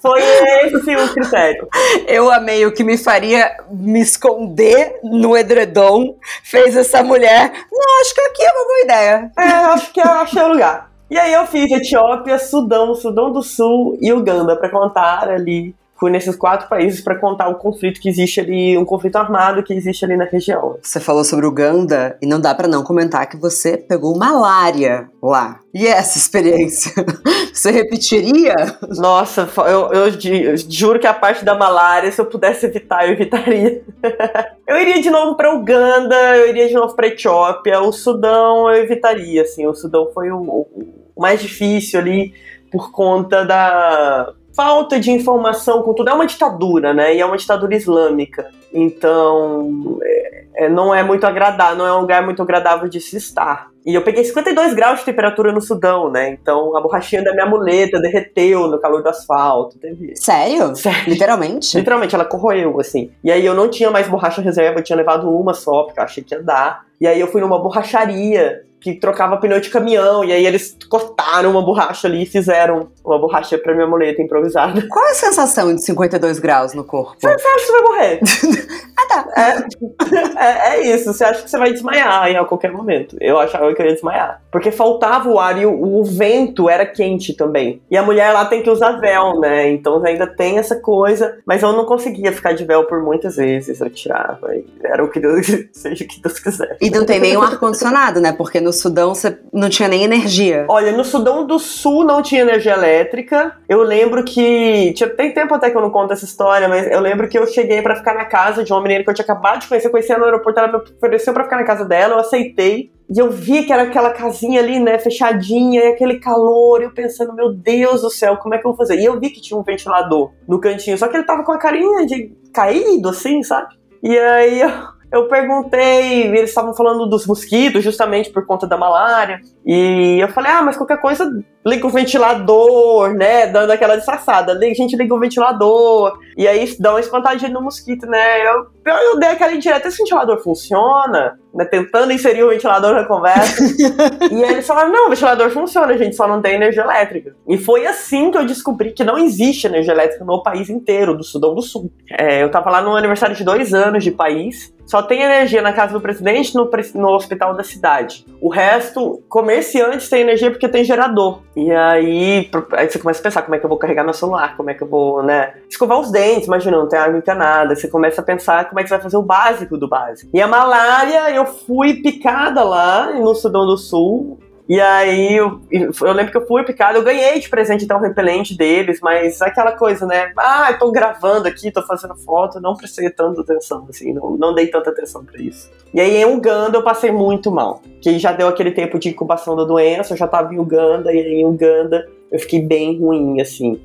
Foi 0.03 0.21
esse 0.21 0.97
o 0.97 1.15
critério. 1.15 1.69
Eu 2.09 2.29
amei 2.29 2.67
o 2.67 2.73
que 2.73 2.83
me 2.83 2.99
faria 2.99 3.57
me 3.71 4.01
esconder 4.01 4.99
no 5.05 5.37
edredom. 5.37 6.17
Fez 6.43 6.77
essa 6.77 7.05
mulher. 7.05 7.53
Não, 7.71 8.01
acho 8.01 8.12
que 8.12 8.21
aqui 8.21 8.43
é 8.43 8.51
uma 8.51 8.65
boa 8.65 8.81
ideia. 8.81 9.33
É, 9.38 9.43
acho 9.43 9.93
que 9.93 10.01
eu 10.01 10.11
achei 10.11 10.43
o 10.43 10.49
lugar. 10.49 10.91
E 11.09 11.17
aí 11.17 11.33
eu 11.33 11.47
fiz 11.47 11.71
Etiópia, 11.71 12.37
Sudão, 12.38 12.95
Sudão 12.95 13.31
do 13.31 13.43
Sul 13.43 13.97
e 14.01 14.12
Uganda 14.12 14.57
para 14.57 14.71
contar 14.71 15.29
ali 15.29 15.75
fui 16.03 16.11
nesses 16.11 16.35
quatro 16.35 16.69
países 16.69 17.01
para 17.01 17.15
contar 17.15 17.47
o 17.47 17.55
conflito 17.55 18.01
que 18.01 18.09
existe 18.09 18.41
ali, 18.41 18.77
um 18.77 18.85
conflito 18.85 19.15
armado 19.15 19.62
que 19.62 19.73
existe 19.73 20.05
ali 20.05 20.17
na 20.17 20.25
região. 20.25 20.77
Você 20.83 20.99
falou 20.99 21.23
sobre 21.23 21.47
Uganda 21.47 22.19
e 22.21 22.27
não 22.27 22.41
dá 22.41 22.53
para 22.53 22.67
não 22.67 22.83
comentar 22.83 23.29
que 23.29 23.37
você 23.37 23.77
pegou 23.77 24.19
malária 24.19 25.09
lá. 25.23 25.61
E 25.73 25.87
essa 25.87 26.19
experiência? 26.19 26.93
Você 27.55 27.71
repetiria? 27.71 28.55
Nossa, 28.97 29.49
eu, 29.69 29.93
eu, 29.93 30.07
eu, 30.09 30.57
juro 30.69 30.99
que 30.99 31.07
a 31.07 31.15
parte 31.15 31.45
da 31.45 31.55
malária, 31.55 32.11
se 32.11 32.21
eu 32.21 32.27
pudesse 32.27 32.67
evitar, 32.67 33.07
eu 33.07 33.12
evitaria. 33.12 33.83
eu 34.67 34.79
iria 34.79 35.01
de 35.01 35.09
novo 35.09 35.37
para 35.37 35.55
Uganda, 35.55 36.17
eu 36.37 36.49
iria 36.49 36.67
de 36.67 36.75
novo 36.75 36.95
para 36.97 37.07
Etiópia, 37.07 37.81
o 37.81 37.93
Sudão 37.93 38.71
eu 38.71 38.83
evitaria, 38.83 39.43
assim, 39.43 39.67
o 39.67 39.75
Sudão 39.75 40.11
foi 40.12 40.31
o, 40.31 40.67
o 41.15 41.21
mais 41.21 41.41
difícil 41.41 42.01
ali 42.01 42.35
por 42.71 42.91
conta 42.91 43.45
da 43.45 44.33
falta 44.55 44.99
de 44.99 45.11
informação 45.11 45.83
com 45.83 45.95
tudo. 45.95 46.11
É 46.11 46.12
uma 46.12 46.27
ditadura, 46.27 46.93
né? 46.93 47.15
E 47.15 47.21
é 47.21 47.27
uma 47.27 47.37
ditadura 47.37 47.75
islâmica. 47.75 48.51
Então, 48.73 49.99
é, 50.03 50.45
é, 50.55 50.69
não 50.69 50.95
é 50.95 51.03
muito 51.03 51.27
agradável, 51.27 51.77
não 51.77 51.87
é 51.87 51.93
um 51.93 52.01
lugar 52.01 52.25
muito 52.25 52.43
agradável 52.43 52.88
de 52.88 53.01
se 53.01 53.17
estar. 53.17 53.71
E 53.85 53.95
eu 53.95 54.03
peguei 54.03 54.23
52 54.25 54.75
graus 54.75 55.01
de 55.01 55.05
temperatura 55.05 55.53
no 55.53 55.61
Sudão, 55.61 56.09
né? 56.09 56.31
Então 56.31 56.77
a 56.77 56.81
borrachinha 56.81 57.23
da 57.23 57.33
minha 57.33 57.47
muleta 57.47 58.01
derreteu 58.01 58.69
no 58.69 58.79
calor 58.79 59.03
do 59.03 59.09
asfalto. 59.09 59.79
Teve... 59.79 60.15
Sério? 60.17 60.75
Sério? 60.77 61.11
Literalmente? 61.11 61.77
Literalmente, 61.77 62.15
ela 62.15 62.25
corroeu, 62.25 62.79
assim. 62.81 63.11
E 63.25 63.31
aí 63.31 63.45
eu 63.45 63.55
não 63.55 63.69
tinha 63.69 63.91
mais 63.91 64.09
borracha 64.09 64.41
reserva, 64.41 64.79
eu 64.79 64.85
tinha 64.85 64.97
levado 64.97 65.29
uma 65.29 65.53
só, 65.53 65.83
porque 65.83 65.99
eu 65.99 66.05
achei 66.05 66.23
que 66.23 66.35
ia 66.35 66.43
dar. 66.43 66.87
E 67.01 67.07
aí 67.07 67.19
eu 67.19 67.27
fui 67.27 67.41
numa 67.41 67.61
borracharia 67.61 68.62
que 68.83 68.95
trocava 68.95 69.37
pneu 69.37 69.61
de 69.61 69.71
caminhão, 69.71 70.25
e 70.25 70.33
aí 70.33 70.45
eles 70.45 70.77
cortaram 70.88 71.51
uma 71.51 71.62
borracha 71.62 72.09
ali 72.09 72.25
e 72.25 72.27
fizeram 72.27 72.88
uma 73.05 73.18
borracha 73.18 73.57
pra 73.57 73.75
minha 73.75 73.87
muleta 73.87 74.21
improvisada. 74.21 74.87
Qual 74.90 75.07
é 75.07 75.11
a 75.11 75.14
sensação 75.14 75.75
de 75.75 75.83
52 75.83 76.38
graus 76.40 76.75
no 76.75 76.85
corpo? 76.85 77.16
Você 77.21 77.29
acha 77.29 77.38
que 77.38 77.61
você 77.61 77.73
vai 77.73 77.83
morrer. 77.83 78.21
ah, 78.99 79.07
tá. 79.09 79.29
É, 79.37 80.75
é, 80.75 80.77
é, 80.77 80.95
isso, 80.95 81.12
você 81.12 81.25
acha 81.25 81.42
que 81.42 81.51
você 81.51 81.59
vai 81.59 81.73
desmaiar 81.73 82.25
aí 82.25 82.37
a 82.37 82.45
qualquer 82.45 82.73
momento. 82.73 83.16
Eu 83.21 83.38
achava 83.38 83.73
que 83.73 83.81
eu 83.81 83.87
ia 83.87 83.92
desmaiar. 83.92 84.42
Porque 84.51 84.71
faltava 84.71 85.29
o 85.29 85.38
ar 85.38 85.61
e 85.61 85.64
o, 85.64 86.01
o 86.01 86.05
vento 86.05 86.68
era 86.68 86.85
quente 86.85 87.35
também. 87.35 87.81
E 87.90 87.97
a 87.97 88.03
mulher 88.03 88.33
lá 88.33 88.45
tem 88.45 88.62
que 88.62 88.71
usar 88.71 88.92
véu, 89.01 89.38
né? 89.38 89.71
Então 89.71 90.05
ainda 90.05 90.27
tem 90.27 90.59
essa 90.59 90.77
coisa. 90.77 91.38
Mas 91.47 91.62
eu 91.62 91.73
não 91.73 91.85
conseguia 91.85 92.33
ficar 92.33 92.53
de 92.53 92.64
véu 92.64 92.85
por 92.85 93.03
muitas 93.03 93.37
vezes. 93.37 93.81
Eu 93.81 93.90
tirava. 93.90 94.51
era 94.83 95.05
o 95.05 95.09
que 95.09 95.21
Deus, 95.21 95.47
seja 95.73 96.05
o 96.05 96.09
que 96.09 96.21
Deus 96.21 96.38
quiser. 96.38 96.77
E 96.81 96.90
não 96.90 97.07
tem 97.07 97.21
nenhum 97.21 97.42
ar-condicionado, 97.42 98.21
né? 98.21 98.33
Porque 98.33 98.61
no 98.61 98.72
Sudão 98.73 99.15
você 99.15 99.39
não 99.53 99.69
tinha 99.69 99.89
nem 99.89 100.05
energia. 100.05 100.67
Olha, 100.69 100.93
no 100.93 101.05
Sudão 101.05 101.47
do 101.47 101.59
Sul 101.59 102.05
não 102.05 102.23
tinha 102.23 102.43
energia 102.43 102.73
elétrica. 102.73 103.57
Eu 103.69 103.83
lembro 103.83 104.25
que. 104.25 104.93
Tinha, 104.95 105.09
tem 105.09 105.33
tempo 105.33 105.55
até 105.55 105.71
que 105.71 105.77
eu 105.77 105.83
não 105.83 105.91
conto 105.91 106.13
essa 106.13 106.25
história, 106.25 106.69
mas 106.69 106.91
eu 106.91 107.01
lembro 107.01 107.29
que 107.29 107.39
eu 107.39 107.47
cheguei 107.47 107.83
para 107.83 107.97
ficar 107.97 108.15
na 108.15 108.25
casa 108.25 108.65
de 108.65 108.73
uma 108.73 108.83
menina 108.83 109.05
que 109.05 109.11
eu 109.11 109.15
tinha 109.15 109.25
acabado 109.25 109.61
de 109.61 109.69
conhecer, 109.69 109.91
conhecia 109.91 110.19
no 110.19 110.25
aeroporto, 110.25 110.59
ela 110.59 110.69
me 110.73 110.79
ofereceu 110.79 111.33
para 111.33 111.45
ficar 111.45 111.57
na 111.57 111.65
casa 111.65 111.85
dela, 111.85 112.15
eu 112.15 112.21
aceitei. 112.21 112.91
E 113.15 113.19
eu 113.19 113.31
vi 113.31 113.65
que 113.65 113.73
era 113.73 113.83
aquela 113.83 114.11
casinha 114.11 114.61
ali, 114.61 114.81
né, 114.81 114.99
fechadinha, 114.99 115.85
e 115.85 115.89
aquele 115.89 116.19
calor, 116.19 116.81
e 116.81 116.85
eu 116.85 116.95
pensando, 116.95 117.35
meu 117.35 117.53
Deus 117.53 118.01
do 118.01 118.09
céu, 118.09 118.39
como 118.39 118.55
é 118.55 118.59
que 118.59 118.67
eu 118.67 118.71
vou 118.71 118.79
fazer? 118.79 118.99
E 118.99 119.05
eu 119.05 119.21
vi 119.21 119.29
que 119.29 119.41
tinha 119.41 119.59
um 119.59 119.63
ventilador 119.63 120.33
no 120.49 120.59
cantinho, 120.59 120.97
só 120.97 121.09
que 121.09 121.17
ele 121.17 121.27
tava 121.27 121.45
com 121.45 121.53
a 121.53 121.59
carinha 121.59 122.07
de 122.07 122.35
caído, 122.55 123.11
assim, 123.11 123.43
sabe? 123.43 123.75
E 124.03 124.19
aí 124.19 124.63
eu, 124.63 124.71
eu 125.12 125.29
perguntei, 125.29 126.29
eles 126.29 126.48
estavam 126.48 126.72
falando 126.72 127.07
dos 127.07 127.27
mosquitos, 127.27 127.85
justamente 127.85 128.31
por 128.31 128.46
conta 128.46 128.66
da 128.66 128.79
malária. 128.79 129.40
E 129.64 130.18
eu 130.18 130.29
falei, 130.29 130.51
ah, 130.51 130.62
mas 130.62 130.77
qualquer 130.77 131.01
coisa, 131.01 131.31
liga 131.66 131.87
o 131.87 131.90
ventilador, 131.90 133.12
né? 133.14 133.46
Dando 133.46 133.70
aquela 133.70 133.96
disfarçada. 133.96 134.53
A 134.53 134.75
gente 134.75 134.96
liga 134.96 135.14
o 135.14 135.20
ventilador. 135.20 136.18
E 136.37 136.48
aí 136.48 136.75
dá 136.81 136.92
uma 136.92 137.01
espantadinha 137.01 137.51
no 137.51 137.61
mosquito, 137.61 138.07
né? 138.07 138.40
Eu, 138.46 138.66
eu 138.87 139.18
dei 139.18 139.29
aquela 139.29 139.53
indireta, 139.53 139.87
esse 139.87 139.98
ventilador 139.98 140.42
funciona? 140.42 141.38
Né, 141.55 141.66
tentando 141.66 142.11
inserir 142.11 142.42
o 142.42 142.48
ventilador 142.48 142.94
na 142.94 143.05
conversa. 143.05 143.62
e 144.33 144.42
aí 144.42 144.53
eles 144.53 144.66
falaram, 144.66 144.90
não, 144.90 145.07
o 145.09 145.11
ventilador 145.11 145.51
funciona, 145.51 145.92
a 145.92 145.98
gente 145.98 146.16
só 146.16 146.27
não 146.27 146.40
tem 146.40 146.55
energia 146.55 146.83
elétrica. 146.83 147.37
E 147.46 147.59
foi 147.59 147.87
assim 147.87 148.31
que 148.31 148.38
eu 148.38 148.46
descobri 148.46 148.92
que 148.92 149.05
não 149.05 149.18
existe 149.18 149.66
energia 149.66 149.92
elétrica 149.92 150.25
no 150.25 150.42
país 150.42 150.70
inteiro, 150.70 151.14
do 151.14 151.22
Sudão 151.22 151.55
do 151.55 151.61
Sul. 151.61 151.92
É, 152.11 152.42
eu 152.42 152.51
tava 152.51 152.70
lá 152.70 152.81
no 152.81 152.96
aniversário 152.96 153.37
de 153.37 153.44
dois 153.44 153.75
anos 153.75 154.03
de 154.03 154.11
país, 154.11 154.72
só 154.93 155.01
tem 155.01 155.23
energia 155.23 155.63
na 155.63 155.73
casa 155.73 155.95
do 155.95 156.03
presidente 156.03 156.55
no, 156.55 156.71
no 156.97 157.09
hospital 157.15 157.55
da 157.55 157.65
cidade. 157.65 158.27
O 158.43 158.51
resto, 158.51 159.23
comerciantes 159.27 160.07
têm 160.07 160.21
energia 160.21 160.51
porque 160.51 160.69
tem 160.69 160.85
gerador. 160.85 161.41
E 161.57 161.73
aí, 161.73 162.51
aí 162.73 162.91
você 162.91 162.99
começa 162.99 163.21
a 163.21 163.23
pensar 163.23 163.41
como 163.41 163.55
é 163.55 163.59
que 163.59 163.65
eu 163.65 163.71
vou 163.71 163.79
carregar 163.79 164.05
meu 164.05 164.13
celular, 164.13 164.55
como 164.55 164.69
é 164.69 164.75
que 164.75 164.83
eu 164.83 164.87
vou, 164.87 165.23
né? 165.23 165.55
Escovar 165.67 165.99
os 165.99 166.11
dentes, 166.11 166.47
imagina, 166.47 166.77
não 166.77 166.87
tem 166.87 166.99
água 166.99 167.17
encanada. 167.17 167.75
Você 167.75 167.89
começa 167.89 168.21
a 168.21 168.25
pensar 168.25 168.69
como 168.69 168.81
é 168.81 168.83
que 168.83 168.91
você 168.91 168.97
vai 168.97 169.03
fazer 169.03 169.17
o 169.17 169.23
básico 169.23 169.79
do 169.79 169.89
básico. 169.89 170.31
E 170.35 170.43
a 170.43 170.47
malária, 170.47 171.31
eu 171.31 171.47
fui 171.47 171.95
picada 172.03 172.63
lá 172.63 173.15
no 173.19 173.35
Sudão 173.35 173.65
do 173.65 173.79
Sul. 173.79 174.39
E 174.73 174.81
aí, 174.81 175.37
eu, 175.37 175.61
eu, 175.71 176.13
lembro 176.15 176.33
que 176.33 176.39
eu 176.39 176.47
fui 176.47 176.65
picada, 176.65 176.97
eu 176.97 177.03
ganhei 177.03 177.39
de 177.39 177.47
presente 177.47 177.85
então 177.85 177.99
um 177.99 178.01
repelente 178.01 178.57
deles, 178.57 179.01
mas 179.03 179.43
aquela 179.43 179.73
coisa, 179.73 180.07
né? 180.07 180.33
Ah, 180.35 180.69
eu 180.71 180.79
tô 180.79 180.91
gravando 180.91 181.47
aqui, 181.47 181.71
tô 181.71 181.83
fazendo 181.83 182.17
foto, 182.17 182.59
não 182.59 182.75
prestei 182.75 183.11
tanta 183.11 183.43
atenção, 183.43 183.85
assim, 183.91 184.15
não, 184.15 184.31
não 184.31 184.55
dei 184.55 184.69
tanta 184.69 184.89
atenção 184.89 185.27
para 185.27 185.39
isso. 185.43 185.71
E 185.93 186.01
aí 186.01 186.17
em 186.17 186.25
Uganda 186.25 186.79
eu 186.79 186.83
passei 186.83 187.13
muito 187.13 187.51
mal, 187.51 187.83
que 188.01 188.19
já 188.19 188.33
deu 188.33 188.49
aquele 188.49 188.71
tempo 188.71 188.99
de 188.99 189.11
incubação 189.11 189.55
da 189.55 189.65
doença, 189.65 190.15
eu 190.15 190.17
já 190.17 190.27
tava 190.27 190.55
em 190.55 190.59
Uganda, 190.59 191.13
e 191.13 191.19
aí 191.19 191.35
em 191.43 191.45
Uganda 191.45 192.09
eu 192.31 192.39
fiquei 192.39 192.63
bem 192.63 192.99
ruim, 192.99 193.43
assim. 193.43 193.79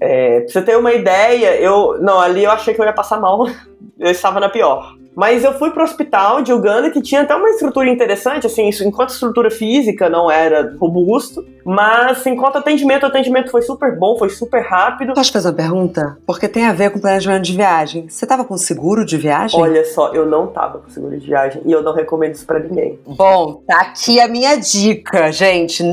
É, 0.00 0.40
pra 0.40 0.48
você 0.48 0.62
ter 0.62 0.76
uma 0.76 0.92
ideia, 0.92 1.54
eu. 1.60 2.02
Não, 2.02 2.20
ali 2.20 2.42
eu 2.42 2.50
achei 2.50 2.74
que 2.74 2.80
eu 2.80 2.84
ia 2.84 2.92
passar 2.92 3.20
mal. 3.20 3.46
Eu 3.98 4.10
estava 4.10 4.40
na 4.40 4.48
pior. 4.48 4.96
Mas 5.14 5.44
eu 5.44 5.52
fui 5.58 5.70
pro 5.70 5.84
hospital 5.84 6.42
de 6.42 6.52
Uganda 6.52 6.90
que 6.90 7.02
tinha 7.02 7.22
até 7.22 7.34
uma 7.34 7.50
estrutura 7.50 7.88
interessante, 7.88 8.46
assim, 8.46 8.68
isso, 8.68 8.82
enquanto 8.84 9.10
estrutura 9.10 9.50
física 9.50 10.08
não 10.08 10.30
era 10.30 10.74
robusto, 10.80 11.44
mas 11.64 12.24
enquanto 12.26 12.56
atendimento, 12.56 13.04
o 13.04 13.06
atendimento 13.06 13.50
foi 13.50 13.62
super 13.62 13.96
bom, 13.96 14.18
foi 14.18 14.30
super 14.30 14.62
rápido. 14.62 15.12
Posso 15.14 15.32
fazer 15.32 15.48
uma 15.48 15.54
pergunta? 15.54 16.18
Porque 16.26 16.48
tem 16.48 16.66
a 16.66 16.72
ver 16.72 16.90
com 16.90 16.98
planejamento 16.98 17.42
de 17.42 17.54
viagem. 17.54 18.08
Você 18.08 18.26
tava 18.26 18.44
com 18.44 18.56
seguro 18.56 19.04
de 19.04 19.16
viagem? 19.16 19.60
Olha 19.60 19.84
só, 19.84 20.12
eu 20.12 20.26
não 20.26 20.46
tava 20.46 20.78
com 20.78 20.88
seguro 20.88 21.18
de 21.18 21.26
viagem 21.26 21.62
e 21.64 21.70
eu 21.70 21.82
não 21.82 21.94
recomendo 21.94 22.34
isso 22.34 22.46
para 22.46 22.58
ninguém. 22.58 22.98
Bom, 23.06 23.62
tá 23.66 23.80
aqui 23.80 24.18
a 24.18 24.26
minha 24.26 24.56
dica, 24.56 25.30
gente. 25.30 25.84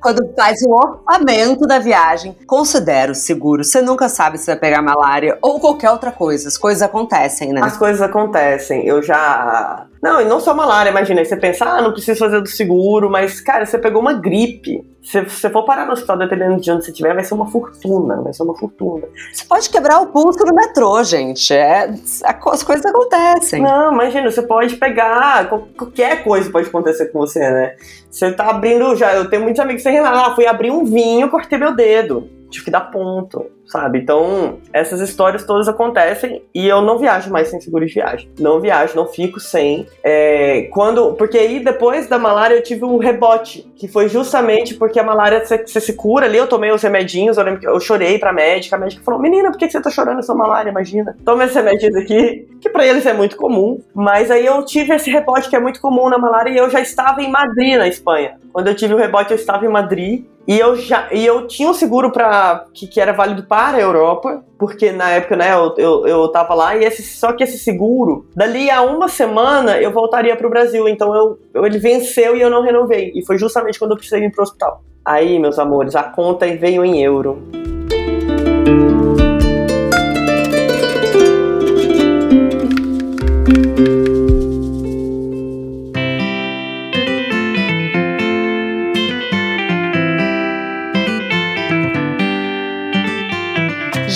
Quando 0.00 0.32
faz 0.34 0.60
o 0.62 0.72
orçamento 0.72 1.66
da 1.66 1.78
viagem, 1.78 2.34
considere 2.46 3.12
o 3.12 3.14
seguro. 3.14 3.62
Você 3.62 3.82
nunca 3.82 4.08
sabe 4.08 4.38
se 4.38 4.46
vai 4.46 4.56
pegar 4.56 4.82
malária 4.82 5.38
ou 5.42 5.60
qualquer 5.60 5.90
outra 5.90 6.10
coisa. 6.10 6.48
As 6.48 6.56
coisas 6.56 6.82
acontecem, 6.82 7.52
né? 7.52 7.60
As 7.62 7.76
coisas 7.76 8.00
acontecem 8.00 8.61
assim, 8.62 8.80
eu 8.82 9.02
já. 9.02 9.86
Não, 10.02 10.20
e 10.20 10.24
não 10.24 10.40
só 10.40 10.52
malária, 10.54 10.90
imagina, 10.90 11.24
você 11.24 11.36
pensa, 11.36 11.64
ah, 11.64 11.82
não 11.82 11.92
preciso 11.92 12.18
fazer 12.18 12.40
do 12.40 12.48
seguro, 12.48 13.08
mas, 13.10 13.40
cara, 13.40 13.64
você 13.64 13.78
pegou 13.78 14.00
uma 14.00 14.14
gripe. 14.14 14.84
Se 15.02 15.20
você 15.20 15.50
for 15.50 15.64
parar 15.64 15.86
no 15.86 15.92
hospital, 15.92 16.16
dependendo 16.16 16.60
de 16.60 16.70
onde 16.70 16.84
você 16.84 16.90
estiver, 16.90 17.14
vai 17.14 17.24
ser 17.24 17.34
uma 17.34 17.50
fortuna, 17.50 18.20
vai 18.22 18.32
ser 18.32 18.42
uma 18.42 18.56
fortuna. 18.56 19.06
Você 19.32 19.44
pode 19.44 19.68
quebrar 19.68 20.00
o 20.00 20.06
pulso 20.06 20.44
no 20.44 20.54
metrô, 20.54 21.02
gente. 21.02 21.52
É, 21.52 21.90
as 22.24 22.62
coisas 22.62 22.86
acontecem. 22.86 23.62
Não, 23.62 23.92
imagina, 23.92 24.30
você 24.30 24.42
pode 24.42 24.76
pegar, 24.76 25.48
qualquer 25.48 26.22
coisa 26.22 26.50
pode 26.50 26.68
acontecer 26.68 27.06
com 27.06 27.18
você, 27.18 27.40
né? 27.40 27.76
Você 28.10 28.32
tá 28.32 28.50
abrindo, 28.50 28.94
já, 28.96 29.14
eu 29.14 29.28
tenho 29.28 29.42
muitos 29.42 29.60
amigos 29.60 29.82
que 29.82 29.90
sei 29.90 30.00
lá, 30.00 30.28
ah, 30.28 30.34
fui 30.34 30.46
abrir 30.46 30.70
um 30.70 30.84
vinho, 30.84 31.30
cortei 31.30 31.58
meu 31.58 31.74
dedo 31.74 32.28
tive 32.52 32.66
que 32.66 32.70
dar 32.70 32.82
ponto, 32.82 33.46
sabe? 33.72 33.98
Então, 33.98 34.58
essas 34.72 35.00
histórias 35.00 35.44
todas 35.44 35.66
acontecem 35.66 36.42
e 36.54 36.68
eu 36.68 36.82
não 36.82 36.98
viajo 36.98 37.30
mais 37.30 37.48
sem 37.48 37.60
seguro 37.60 37.86
de 37.86 37.94
viagem. 37.94 38.28
Não 38.38 38.60
viajo, 38.60 38.94
não 38.94 39.06
fico 39.06 39.40
sem. 39.40 39.86
É, 40.04 40.68
quando, 40.70 41.14
porque 41.14 41.38
aí 41.38 41.58
depois 41.58 42.06
da 42.06 42.18
malária 42.18 42.54
eu 42.54 42.62
tive 42.62 42.84
um 42.84 42.98
rebote, 42.98 43.66
que 43.74 43.88
foi 43.88 44.08
justamente 44.08 44.74
porque 44.74 45.00
a 45.00 45.02
malária 45.02 45.44
você, 45.44 45.80
se 45.80 45.94
cura 45.94 46.26
ali, 46.26 46.36
eu 46.36 46.46
tomei 46.46 46.70
os 46.70 46.82
remedinhos, 46.82 47.38
eu 47.38 47.44
eu 47.62 47.80
chorei 47.80 48.18
pra 48.18 48.32
médica, 48.32 48.76
a 48.76 48.78
médica 48.78 49.02
falou: 49.02 49.20
Menina, 49.20 49.50
por 49.50 49.58
que 49.58 49.70
você 49.70 49.80
tá 49.80 49.90
chorando 49.90 50.18
essa 50.18 50.34
malária? 50.34 50.70
Imagina. 50.70 51.16
Toma 51.24 51.44
esses 51.44 51.56
remédios 51.56 51.94
aqui, 51.96 52.46
que 52.60 52.68
para 52.68 52.86
eles 52.86 53.06
é 53.06 53.14
muito 53.14 53.36
comum. 53.36 53.80
Mas 53.94 54.30
aí 54.30 54.44
eu 54.44 54.62
tive 54.64 54.94
esse 54.94 55.10
rebote 55.10 55.48
que 55.48 55.56
é 55.56 55.60
muito 55.60 55.80
comum 55.80 56.08
na 56.10 56.18
malária 56.18 56.50
e 56.50 56.56
eu 56.56 56.68
já 56.68 56.80
estava 56.80 57.22
em 57.22 57.30
Madrid, 57.30 57.76
na 57.78 57.88
Espanha. 57.88 58.36
Quando 58.52 58.68
eu 58.68 58.74
tive 58.74 58.92
o 58.92 58.98
rebote, 58.98 59.30
eu 59.30 59.36
estava 59.36 59.64
em 59.64 59.68
Madrid 59.68 60.24
e 60.46 60.58
eu 60.58 60.76
já 60.76 61.08
e 61.12 61.24
eu 61.24 61.46
tinha 61.46 61.68
um 61.68 61.74
seguro 61.74 62.10
para 62.10 62.66
que, 62.74 62.86
que 62.86 63.00
era 63.00 63.12
válido 63.12 63.44
para 63.44 63.76
a 63.76 63.80
Europa, 63.80 64.44
porque 64.58 64.90
na 64.90 65.10
época, 65.10 65.36
né, 65.36 65.52
eu, 65.52 65.74
eu, 65.76 66.06
eu 66.06 66.28
tava 66.28 66.54
lá, 66.54 66.76
e 66.76 66.84
esse, 66.84 67.02
só 67.02 67.32
que 67.32 67.44
esse 67.44 67.58
seguro, 67.58 68.26
dali 68.34 68.70
a 68.70 68.82
uma 68.82 69.08
semana 69.08 69.80
eu 69.80 69.92
voltaria 69.92 70.36
para 70.36 70.46
o 70.46 70.50
Brasil. 70.50 70.88
Então 70.88 71.14
eu, 71.14 71.38
eu, 71.54 71.66
ele 71.66 71.78
venceu 71.78 72.36
e 72.36 72.40
eu 72.40 72.50
não 72.50 72.62
renovei. 72.62 73.12
E 73.14 73.24
foi 73.24 73.38
justamente 73.38 73.78
quando 73.78 73.92
eu 73.92 73.96
precisei 73.96 74.24
ir 74.24 74.32
pro 74.32 74.42
hospital. 74.42 74.82
Aí, 75.04 75.38
meus 75.38 75.58
amores, 75.58 75.96
a 75.96 76.04
conta 76.04 76.46
veio 76.56 76.84
em 76.84 77.02
euro. 77.02 77.42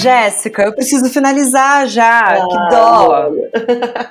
Jéssica, 0.07 0.62
eu 0.62 0.73
preciso 0.73 1.11
finalizar 1.11 1.88
já. 1.88 2.21
Ah, 2.21 2.47
que 2.47 2.71
dó. 2.71 3.33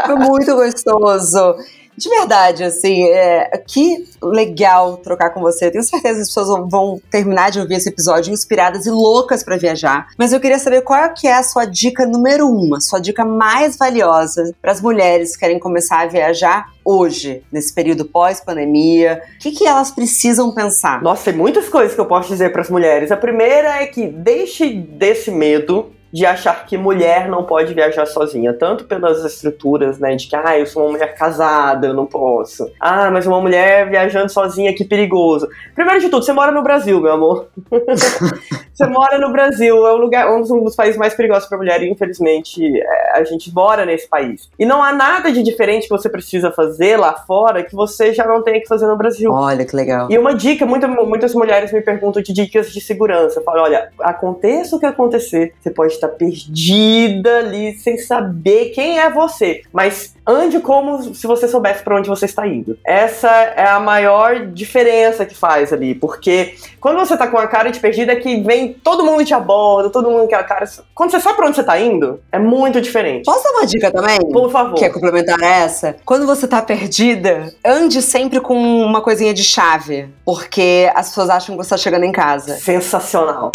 Foi 0.06 0.16
muito 0.16 0.54
gostoso. 0.56 1.56
De 1.98 2.10
verdade, 2.10 2.64
assim, 2.64 3.04
é, 3.04 3.64
que 3.66 4.06
legal 4.22 4.98
trocar 4.98 5.30
com 5.30 5.40
você. 5.40 5.72
Tenho 5.72 5.84
certeza 5.84 6.16
que 6.16 6.22
as 6.22 6.28
pessoas 6.28 6.70
vão 6.70 7.02
terminar 7.10 7.52
de 7.52 7.60
ouvir 7.60 7.76
esse 7.76 7.90
episódio 7.90 8.34
inspiradas 8.34 8.86
e 8.86 8.92
loucas 8.92 9.44
para 9.44 9.58
viajar. 9.58 10.08
Mas 10.18 10.34
eu 10.34 10.40
queria 10.40 10.60
saber 10.60 10.82
qual 10.82 11.00
é 11.00 11.10
que 11.10 11.28
é 11.28 11.34
a 11.34 11.44
sua 11.44 11.66
dica 11.66 12.06
número 12.06 12.48
uma, 12.48 12.82
sua 12.82 13.00
dica 13.00 13.24
mais 13.24 13.78
valiosa 13.78 14.54
para 14.62 14.72
as 14.72 14.82
mulheres 14.82 15.34
que 15.34 15.40
querem 15.40 15.60
começar 15.60 16.02
a 16.02 16.08
viajar 16.08 16.70
hoje, 16.84 17.42
nesse 17.52 17.74
período 17.74 18.06
pós-pandemia? 18.06 19.22
O 19.36 19.40
que, 19.40 19.52
que 19.52 19.66
elas 19.66 19.92
precisam 19.92 20.54
pensar? 20.54 21.02
Nossa, 21.02 21.26
tem 21.26 21.34
muitas 21.34 21.70
coisas 21.70 21.96
que 21.96 22.02
eu 22.02 22.06
posso 22.06 22.30
dizer 22.30 22.52
para 22.52 22.62
as 22.62 22.70
mulheres. 22.70 23.12
A 23.12 23.18
primeira 23.18 23.82
é 23.82 23.88
que 23.88 24.08
deixe 24.08 24.74
desse 24.74 25.32
medo 25.32 25.95
de 26.16 26.26
achar 26.26 26.66
que 26.66 26.78
mulher 26.78 27.28
não 27.28 27.44
pode 27.44 27.74
viajar 27.74 28.06
sozinha, 28.06 28.54
tanto 28.54 28.86
pelas 28.86 29.26
estruturas, 29.26 30.00
né, 30.00 30.16
de 30.16 30.28
que 30.28 30.36
ah, 30.38 30.58
eu 30.58 30.66
sou 30.66 30.84
uma 30.84 30.92
mulher 30.94 31.14
casada, 31.14 31.88
eu 31.88 31.94
não 31.94 32.06
posso. 32.06 32.72
Ah, 32.80 33.12
mas 33.12 33.28
uma 33.28 33.42
mulher 33.42 33.90
viajando 33.90 34.32
sozinha, 34.32 34.74
que 34.74 34.86
perigoso. 34.86 35.46
Primeiro 35.76 36.00
de 36.00 36.08
tudo, 36.08 36.24
você 36.24 36.32
mora 36.32 36.54
no 36.54 36.64
Brasil, 36.64 37.02
meu 37.02 37.12
amor. 37.12 37.50
você 38.74 38.86
mora 38.88 39.20
no 39.20 39.30
Brasil, 39.34 39.86
é 39.86 39.94
um 39.94 39.98
lugar, 39.98 40.32
um 40.32 40.64
dos 40.64 40.74
países 40.74 40.96
mais 40.96 41.14
perigosos 41.14 41.50
para 41.50 41.58
mulher 41.58 41.84
e 41.84 41.90
infelizmente 41.90 42.64
é, 42.64 43.20
a 43.20 43.24
gente 43.26 43.54
mora 43.54 43.86
nesse 43.86 44.08
país. 44.08 44.50
E 44.58 44.66
não 44.66 44.82
há 44.82 44.94
nada 44.94 45.34
de 45.34 45.44
diferente 45.44 45.84
que 45.84 45.90
você 45.90 46.08
precisa 46.08 46.50
fazer 46.50 46.96
lá 46.96 47.12
fora 47.12 47.62
que 47.62 47.76
você 47.76 48.14
já 48.14 48.26
não 48.26 48.42
tenha 48.42 48.62
que 48.62 48.70
fazer 48.70 48.88
no 48.88 48.96
Brasil. 48.96 49.34
Olha 49.34 49.66
que 49.66 49.76
legal. 49.76 50.08
E 50.10 50.18
uma 50.18 50.34
dica, 50.34 50.66
muita, 50.66 50.88
muitas 50.88 51.36
mulheres 51.36 51.74
me 51.74 51.82
perguntam 51.82 52.22
de 52.22 52.32
dicas 52.32 52.72
de 52.72 52.80
segurança. 52.80 53.42
Falo, 53.42 53.64
olha, 53.64 53.90
aconteça 54.00 54.78
o 54.78 54.80
que 54.80 54.86
acontecer, 54.86 55.54
você 55.60 55.70
pode 55.70 55.92
estar 55.92 56.05
perdida 56.08 57.40
ali 57.40 57.78
sem 57.78 57.98
saber 57.98 58.70
quem 58.70 59.00
é 59.00 59.10
você. 59.10 59.62
Mas 59.72 60.16
ande 60.28 60.60
como 60.60 61.14
se 61.14 61.28
você 61.28 61.48
soubesse 61.48 61.84
para 61.84 61.98
onde 61.98 62.10
você 62.10 62.26
está 62.26 62.48
indo. 62.48 62.78
Essa 62.84 63.30
é 63.30 63.68
a 63.68 63.80
maior 63.80 64.48
diferença 64.48 65.26
que 65.26 65.36
faz 65.36 65.72
ali, 65.72 65.94
porque 65.94 66.56
quando 66.80 66.98
você 66.98 67.16
tá 67.16 67.28
com 67.28 67.38
a 67.38 67.48
cara 67.48 67.70
de 67.70 67.80
perdida 67.80 68.14
é 68.14 68.16
que 68.16 68.42
vem 68.42 68.74
todo 68.74 69.06
mundo 69.06 69.24
te 69.24 69.34
aborda, 69.34 69.90
todo 69.90 70.10
mundo 70.10 70.26
aquela 70.26 70.44
cara. 70.44 70.66
Quando 70.94 71.12
você 71.12 71.20
sabe 71.20 71.36
para 71.36 71.48
onde 71.48 71.56
você 71.56 71.64
tá 71.64 71.80
indo, 71.80 72.20
é 72.32 72.40
muito 72.40 72.82
diferente. 72.82 73.26
Posso 73.26 73.44
dar 73.44 73.52
uma 73.52 73.66
dica 73.66 73.92
também? 73.92 74.18
Por 74.32 74.52
favor. 74.52 74.76
Quer 74.76 74.90
complementar 74.90 75.42
essa? 75.42 75.96
Quando 76.04 76.26
você 76.26 76.48
tá 76.48 76.62
perdida, 76.62 77.54
ande 77.64 78.02
sempre 78.02 78.40
com 78.40 78.56
uma 78.56 79.02
coisinha 79.02 79.34
de 79.34 79.44
chave, 79.44 80.10
porque 80.24 80.92
as 80.96 81.10
pessoas 81.10 81.30
acham 81.30 81.56
que 81.56 81.64
você 81.64 81.70
tá 81.70 81.78
chegando 81.78 82.04
em 82.04 82.12
casa. 82.12 82.56
Sensacional. 82.56 83.52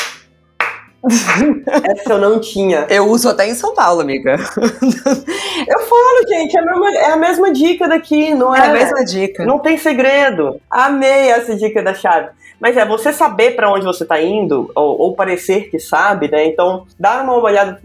Essa 1.84 2.12
eu 2.12 2.18
não 2.18 2.38
tinha. 2.40 2.86
Eu 2.90 3.08
uso 3.08 3.28
até 3.28 3.48
em 3.48 3.54
São 3.54 3.74
Paulo, 3.74 4.00
amiga. 4.00 4.32
eu 4.36 5.78
falo, 5.80 6.28
gente, 6.28 6.56
é 6.56 6.60
a, 6.60 6.64
mesma, 6.64 6.90
é 6.90 7.12
a 7.12 7.16
mesma 7.16 7.52
dica 7.52 7.88
daqui, 7.88 8.34
não 8.34 8.54
é? 8.54 8.58
É 8.58 8.62
a 8.62 8.72
mesma 8.72 9.04
dica. 9.04 9.44
Não 9.44 9.58
tem 9.58 9.78
segredo. 9.78 10.60
Amei 10.70 11.30
essa 11.30 11.56
dica 11.56 11.82
da 11.82 11.94
chave. 11.94 12.28
Mas 12.60 12.76
é 12.76 12.84
você 12.84 13.10
saber 13.10 13.56
para 13.56 13.72
onde 13.72 13.86
você 13.86 14.02
está 14.02 14.20
indo, 14.20 14.70
ou, 14.74 15.00
ou, 15.00 15.14
parecer 15.14 15.70
que 15.70 15.78
sabe, 15.78 16.30
né? 16.30 16.44
Então, 16.44 16.86
dá 16.98 17.22
uma 17.22 17.34
olhada, 17.38 17.80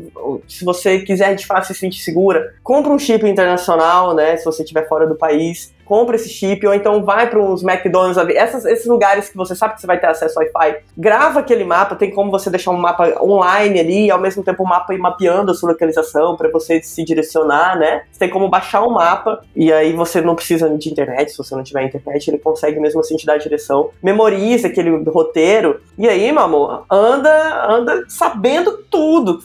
se 0.50 0.66
você 0.66 1.00
quiser 1.00 1.34
de 1.34 1.46
fato 1.46 1.68
se 1.68 1.74
sentir 1.74 2.02
segura, 2.02 2.54
compra 2.62 2.92
um 2.92 3.00
chip 3.00 3.26
internacional, 3.26 4.14
né? 4.14 4.36
Se 4.36 4.44
você 4.44 4.64
estiver 4.64 4.86
fora 4.90 5.08
do 5.08 5.16
país 5.16 5.74
compra 5.86 6.16
esse 6.16 6.30
chip, 6.30 6.66
ou 6.66 6.74
então 6.74 7.04
vai 7.04 7.30
para 7.30 7.40
uns 7.40 7.64
McDonald's, 7.64 8.18
essas, 8.36 8.66
esses 8.66 8.86
lugares 8.86 9.30
que 9.30 9.38
você 9.38 9.56
sabe 9.56 9.76
que 9.76 9.82
você 9.82 9.88
vai 9.88 10.00
ter 10.00 10.08
acesso 10.08 10.38
ao 10.40 10.46
Wi-Fi, 10.46 10.80
grava 10.98 11.40
aquele 11.40 11.64
mapa, 11.64 11.96
tem 11.96 12.12
como 12.12 12.32
você 12.32 12.50
deixar 12.50 12.72
um 12.72 12.78
mapa 12.78 13.22
online 13.22 13.80
ali, 13.80 14.06
e 14.08 14.12
ao 14.12 14.20
mesmo 14.20 14.44
tempo 14.44 14.64
o 14.64 14.68
mapa 14.68 14.94
ir 14.94 14.98
mapeando 14.98 15.52
a 15.52 15.54
sua 15.54 15.70
localização 15.70 16.36
para 16.36 16.50
você 16.50 16.82
se 16.82 17.04
direcionar, 17.04 17.78
né? 17.78 18.04
Você 18.12 18.20
tem 18.20 18.30
como 18.30 18.50
baixar 18.50 18.82
o 18.82 18.92
mapa, 18.92 19.42
e 19.56 19.72
aí 19.72 19.94
você 19.94 20.22
não 20.22 20.36
precisa 20.36 20.70
de 20.70 20.90
internet, 20.90 21.32
se 21.32 21.38
você 21.38 21.56
não 21.56 21.64
tiver 21.64 21.84
internet, 21.84 22.28
ele 22.30 22.40
consegue 22.40 22.80
mesmo 22.80 23.00
assim 23.00 23.16
te 23.16 23.26
dar 23.26 23.34
a 23.34 23.38
direção. 23.38 23.90
Memoriza 24.02 24.68
aquele 24.68 24.90
roteiro, 25.10 25.80
e 25.98 26.10
aí, 26.10 26.32
meu 26.32 26.44
amor, 26.44 26.86
anda, 26.90 27.68
anda 27.70 28.04
sabendo 28.08 28.80
tudo. 28.90 29.40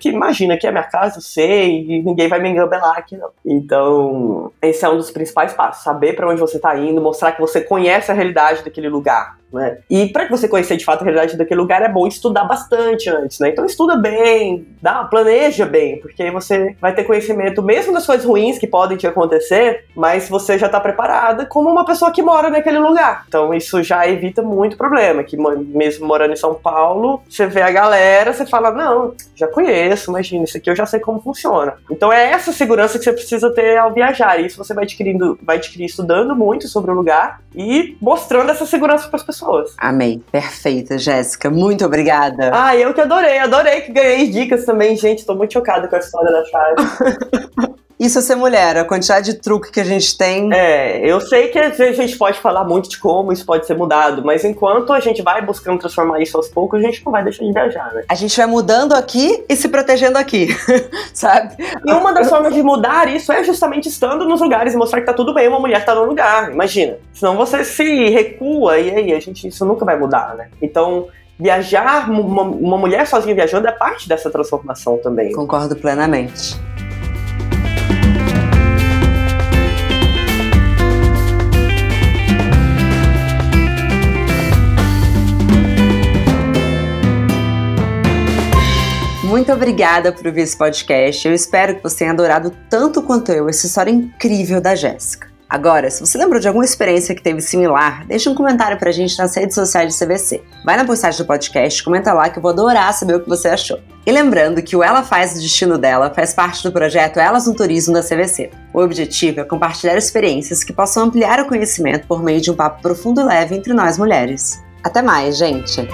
Que 0.00 0.08
imagina, 0.08 0.54
aqui 0.54 0.66
é 0.66 0.70
minha 0.70 0.82
casa, 0.82 1.18
eu 1.18 1.22
sei, 1.22 1.84
e 1.86 2.02
ninguém 2.02 2.28
vai 2.28 2.40
me 2.40 2.48
engambelar 2.48 2.96
aqui, 2.96 3.16
não. 3.16 3.28
Então, 3.44 4.50
esse 4.60 4.84
é 4.84 4.88
um 4.88 4.96
dos 4.96 5.10
principais 5.10 5.52
passos 5.52 5.81
saber 5.82 6.14
para 6.14 6.28
onde 6.28 6.40
você 6.40 6.56
está 6.56 6.76
indo, 6.78 7.00
mostrar 7.00 7.32
que 7.32 7.40
você 7.40 7.60
conhece 7.60 8.10
a 8.10 8.14
realidade 8.14 8.62
daquele 8.62 8.88
lugar. 8.88 9.41
Né? 9.52 9.78
E 9.90 10.06
para 10.06 10.28
você 10.28 10.48
conhecer 10.48 10.76
de 10.76 10.84
fato 10.84 11.02
a 11.02 11.04
realidade 11.04 11.36
daquele 11.36 11.60
lugar 11.60 11.82
é 11.82 11.88
bom 11.88 12.06
estudar 12.06 12.44
bastante 12.44 13.10
antes, 13.10 13.38
né? 13.38 13.50
Então 13.50 13.66
estuda 13.66 13.96
bem, 13.96 14.66
dá, 14.80 15.04
planeja 15.04 15.66
bem, 15.66 16.00
porque 16.00 16.22
aí 16.22 16.30
você 16.30 16.74
vai 16.80 16.94
ter 16.94 17.04
conhecimento 17.04 17.62
mesmo 17.62 17.92
das 17.92 18.06
coisas 18.06 18.24
ruins 18.24 18.58
que 18.58 18.66
podem 18.66 18.96
te 18.96 19.06
acontecer, 19.06 19.84
mas 19.94 20.28
você 20.28 20.58
já 20.58 20.66
está 20.66 20.80
preparada 20.80 21.44
como 21.44 21.68
uma 21.68 21.84
pessoa 21.84 22.10
que 22.10 22.22
mora 22.22 22.48
naquele 22.48 22.78
lugar. 22.78 23.24
Então 23.28 23.52
isso 23.52 23.82
já 23.82 24.08
evita 24.08 24.40
muito 24.40 24.76
problema, 24.76 25.22
que 25.22 25.36
mesmo 25.36 26.06
morando 26.06 26.32
em 26.32 26.36
São 26.36 26.54
Paulo, 26.54 27.22
você 27.28 27.46
vê 27.46 27.60
a 27.60 27.70
galera, 27.70 28.32
você 28.32 28.46
fala, 28.46 28.70
não, 28.70 29.14
já 29.34 29.46
conheço, 29.46 30.10
imagina, 30.10 30.44
isso 30.44 30.56
aqui 30.56 30.70
eu 30.70 30.76
já 30.76 30.86
sei 30.86 31.00
como 31.00 31.20
funciona. 31.20 31.74
Então 31.90 32.10
é 32.10 32.30
essa 32.30 32.52
segurança 32.52 32.98
que 32.98 33.04
você 33.04 33.12
precisa 33.12 33.50
ter 33.50 33.76
ao 33.76 33.92
viajar, 33.92 34.40
isso 34.40 34.56
você 34.56 34.72
vai 34.72 34.84
adquirindo, 34.84 35.38
vai 35.42 35.56
adquirir 35.56 35.84
estudando 35.84 36.34
muito 36.34 36.68
sobre 36.68 36.90
o 36.90 36.94
lugar 36.94 37.40
e 37.54 37.96
mostrando 38.00 38.50
essa 38.50 38.64
segurança 38.64 39.08
para 39.08 39.16
as 39.16 39.22
pessoas 39.22 39.41
pessoas. 39.42 39.74
Amei. 39.78 40.22
Perfeita, 40.30 40.96
Jéssica. 40.96 41.50
Muito 41.50 41.84
obrigada. 41.84 42.50
Ah, 42.54 42.76
eu 42.76 42.94
que 42.94 43.00
adorei. 43.00 43.38
Adorei 43.38 43.82
que 43.82 43.92
ganhei 43.92 44.28
dicas 44.28 44.64
também, 44.64 44.96
gente. 44.96 45.26
Tô 45.26 45.34
muito 45.34 45.52
chocada 45.52 45.88
com 45.88 45.96
a 45.96 45.98
história 45.98 46.30
da 46.30 46.44
chave. 46.44 47.72
Isso 47.98 48.18
é 48.18 48.22
ser 48.22 48.34
mulher, 48.34 48.76
a 48.76 48.84
quantidade 48.84 49.32
de 49.32 49.38
truque 49.38 49.70
que 49.70 49.80
a 49.80 49.84
gente 49.84 50.16
tem. 50.16 50.52
É, 50.52 51.00
eu 51.08 51.20
sei 51.20 51.48
que 51.48 51.58
às 51.58 51.76
vezes 51.76 51.98
a 51.98 52.02
gente 52.02 52.18
pode 52.18 52.38
falar 52.38 52.64
muito 52.64 52.88
de 52.88 52.98
como 52.98 53.32
isso 53.32 53.46
pode 53.46 53.66
ser 53.66 53.76
mudado, 53.76 54.24
mas 54.24 54.44
enquanto 54.44 54.92
a 54.92 55.00
gente 55.00 55.22
vai 55.22 55.40
buscando 55.44 55.78
transformar 55.78 56.20
isso 56.20 56.36
aos 56.36 56.48
poucos, 56.48 56.80
a 56.80 56.82
gente 56.82 57.04
não 57.04 57.12
vai 57.12 57.22
deixar 57.22 57.44
de 57.44 57.52
viajar, 57.52 57.92
né? 57.94 58.04
A 58.08 58.14
gente 58.14 58.36
vai 58.36 58.46
mudando 58.46 58.92
aqui 58.92 59.44
e 59.48 59.56
se 59.56 59.68
protegendo 59.68 60.18
aqui, 60.18 60.48
sabe? 61.14 61.56
E 61.86 61.92
uma 61.92 62.12
das 62.12 62.28
formas 62.28 62.54
de 62.54 62.62
mudar 62.62 63.08
isso 63.08 63.32
é 63.32 63.44
justamente 63.44 63.88
estando 63.88 64.24
nos 64.24 64.40
lugares 64.40 64.74
e 64.74 64.76
mostrar 64.76 65.00
que 65.00 65.06
tá 65.06 65.14
tudo 65.14 65.32
bem 65.32 65.48
uma 65.48 65.60
mulher 65.60 65.84
tá 65.84 65.94
no 65.94 66.04
lugar, 66.04 66.52
imagina. 66.52 66.96
Senão 67.12 67.36
você 67.36 67.64
se 67.64 68.08
recua 68.10 68.78
e 68.78 68.90
aí 68.90 69.12
a 69.12 69.20
gente, 69.20 69.46
isso 69.46 69.64
nunca 69.64 69.84
vai 69.84 69.98
mudar, 69.98 70.34
né? 70.34 70.48
Então, 70.60 71.08
viajar, 71.38 72.10
uma, 72.10 72.42
uma 72.42 72.78
mulher 72.78 73.06
sozinha 73.06 73.34
viajando 73.34 73.66
é 73.66 73.72
parte 73.72 74.08
dessa 74.08 74.30
transformação 74.30 74.98
também. 74.98 75.32
Concordo 75.32 75.76
plenamente. 75.76 76.56
Muito 89.32 89.50
obrigada 89.50 90.12
por 90.12 90.26
ouvir 90.26 90.42
esse 90.42 90.54
podcast. 90.54 91.26
Eu 91.26 91.32
espero 91.32 91.76
que 91.76 91.82
você 91.82 92.00
tenha 92.00 92.10
adorado 92.10 92.54
tanto 92.68 93.00
quanto 93.00 93.32
eu 93.32 93.48
essa 93.48 93.66
história 93.66 93.90
incrível 93.90 94.60
da 94.60 94.74
Jéssica. 94.74 95.26
Agora, 95.48 95.90
se 95.90 96.04
você 96.04 96.18
lembrou 96.18 96.38
de 96.38 96.48
alguma 96.48 96.66
experiência 96.66 97.14
que 97.14 97.22
teve 97.22 97.40
similar, 97.40 98.06
deixa 98.06 98.28
um 98.28 98.34
comentário 98.34 98.76
pra 98.76 98.92
gente 98.92 99.16
nas 99.16 99.34
redes 99.34 99.54
sociais 99.54 99.96
do 99.96 99.98
CVC. 99.98 100.42
Vai 100.66 100.76
na 100.76 100.84
postagem 100.84 101.18
do 101.18 101.26
podcast, 101.26 101.82
comenta 101.82 102.12
lá 102.12 102.28
que 102.28 102.38
eu 102.38 102.42
vou 102.42 102.50
adorar 102.50 102.92
saber 102.92 103.14
o 103.14 103.20
que 103.20 103.28
você 103.28 103.48
achou. 103.48 103.80
E 104.04 104.12
lembrando 104.12 104.62
que 104.62 104.76
o 104.76 104.82
Ela 104.82 105.02
Faz 105.02 105.32
o 105.32 105.40
Destino 105.40 105.78
Dela 105.78 106.12
faz 106.14 106.34
parte 106.34 106.62
do 106.62 106.70
projeto 106.70 107.18
Elas 107.18 107.46
no 107.46 107.54
Turismo 107.54 107.94
da 107.94 108.02
CVC. 108.02 108.50
O 108.74 108.82
objetivo 108.82 109.40
é 109.40 109.44
compartilhar 109.44 109.96
experiências 109.96 110.62
que 110.62 110.74
possam 110.74 111.04
ampliar 111.04 111.40
o 111.40 111.48
conhecimento 111.48 112.06
por 112.06 112.22
meio 112.22 112.42
de 112.42 112.50
um 112.50 112.54
papo 112.54 112.82
profundo 112.82 113.22
e 113.22 113.24
leve 113.24 113.56
entre 113.56 113.72
nós 113.72 113.96
mulheres. 113.96 114.62
Até 114.84 115.00
mais, 115.00 115.38
gente! 115.38 115.88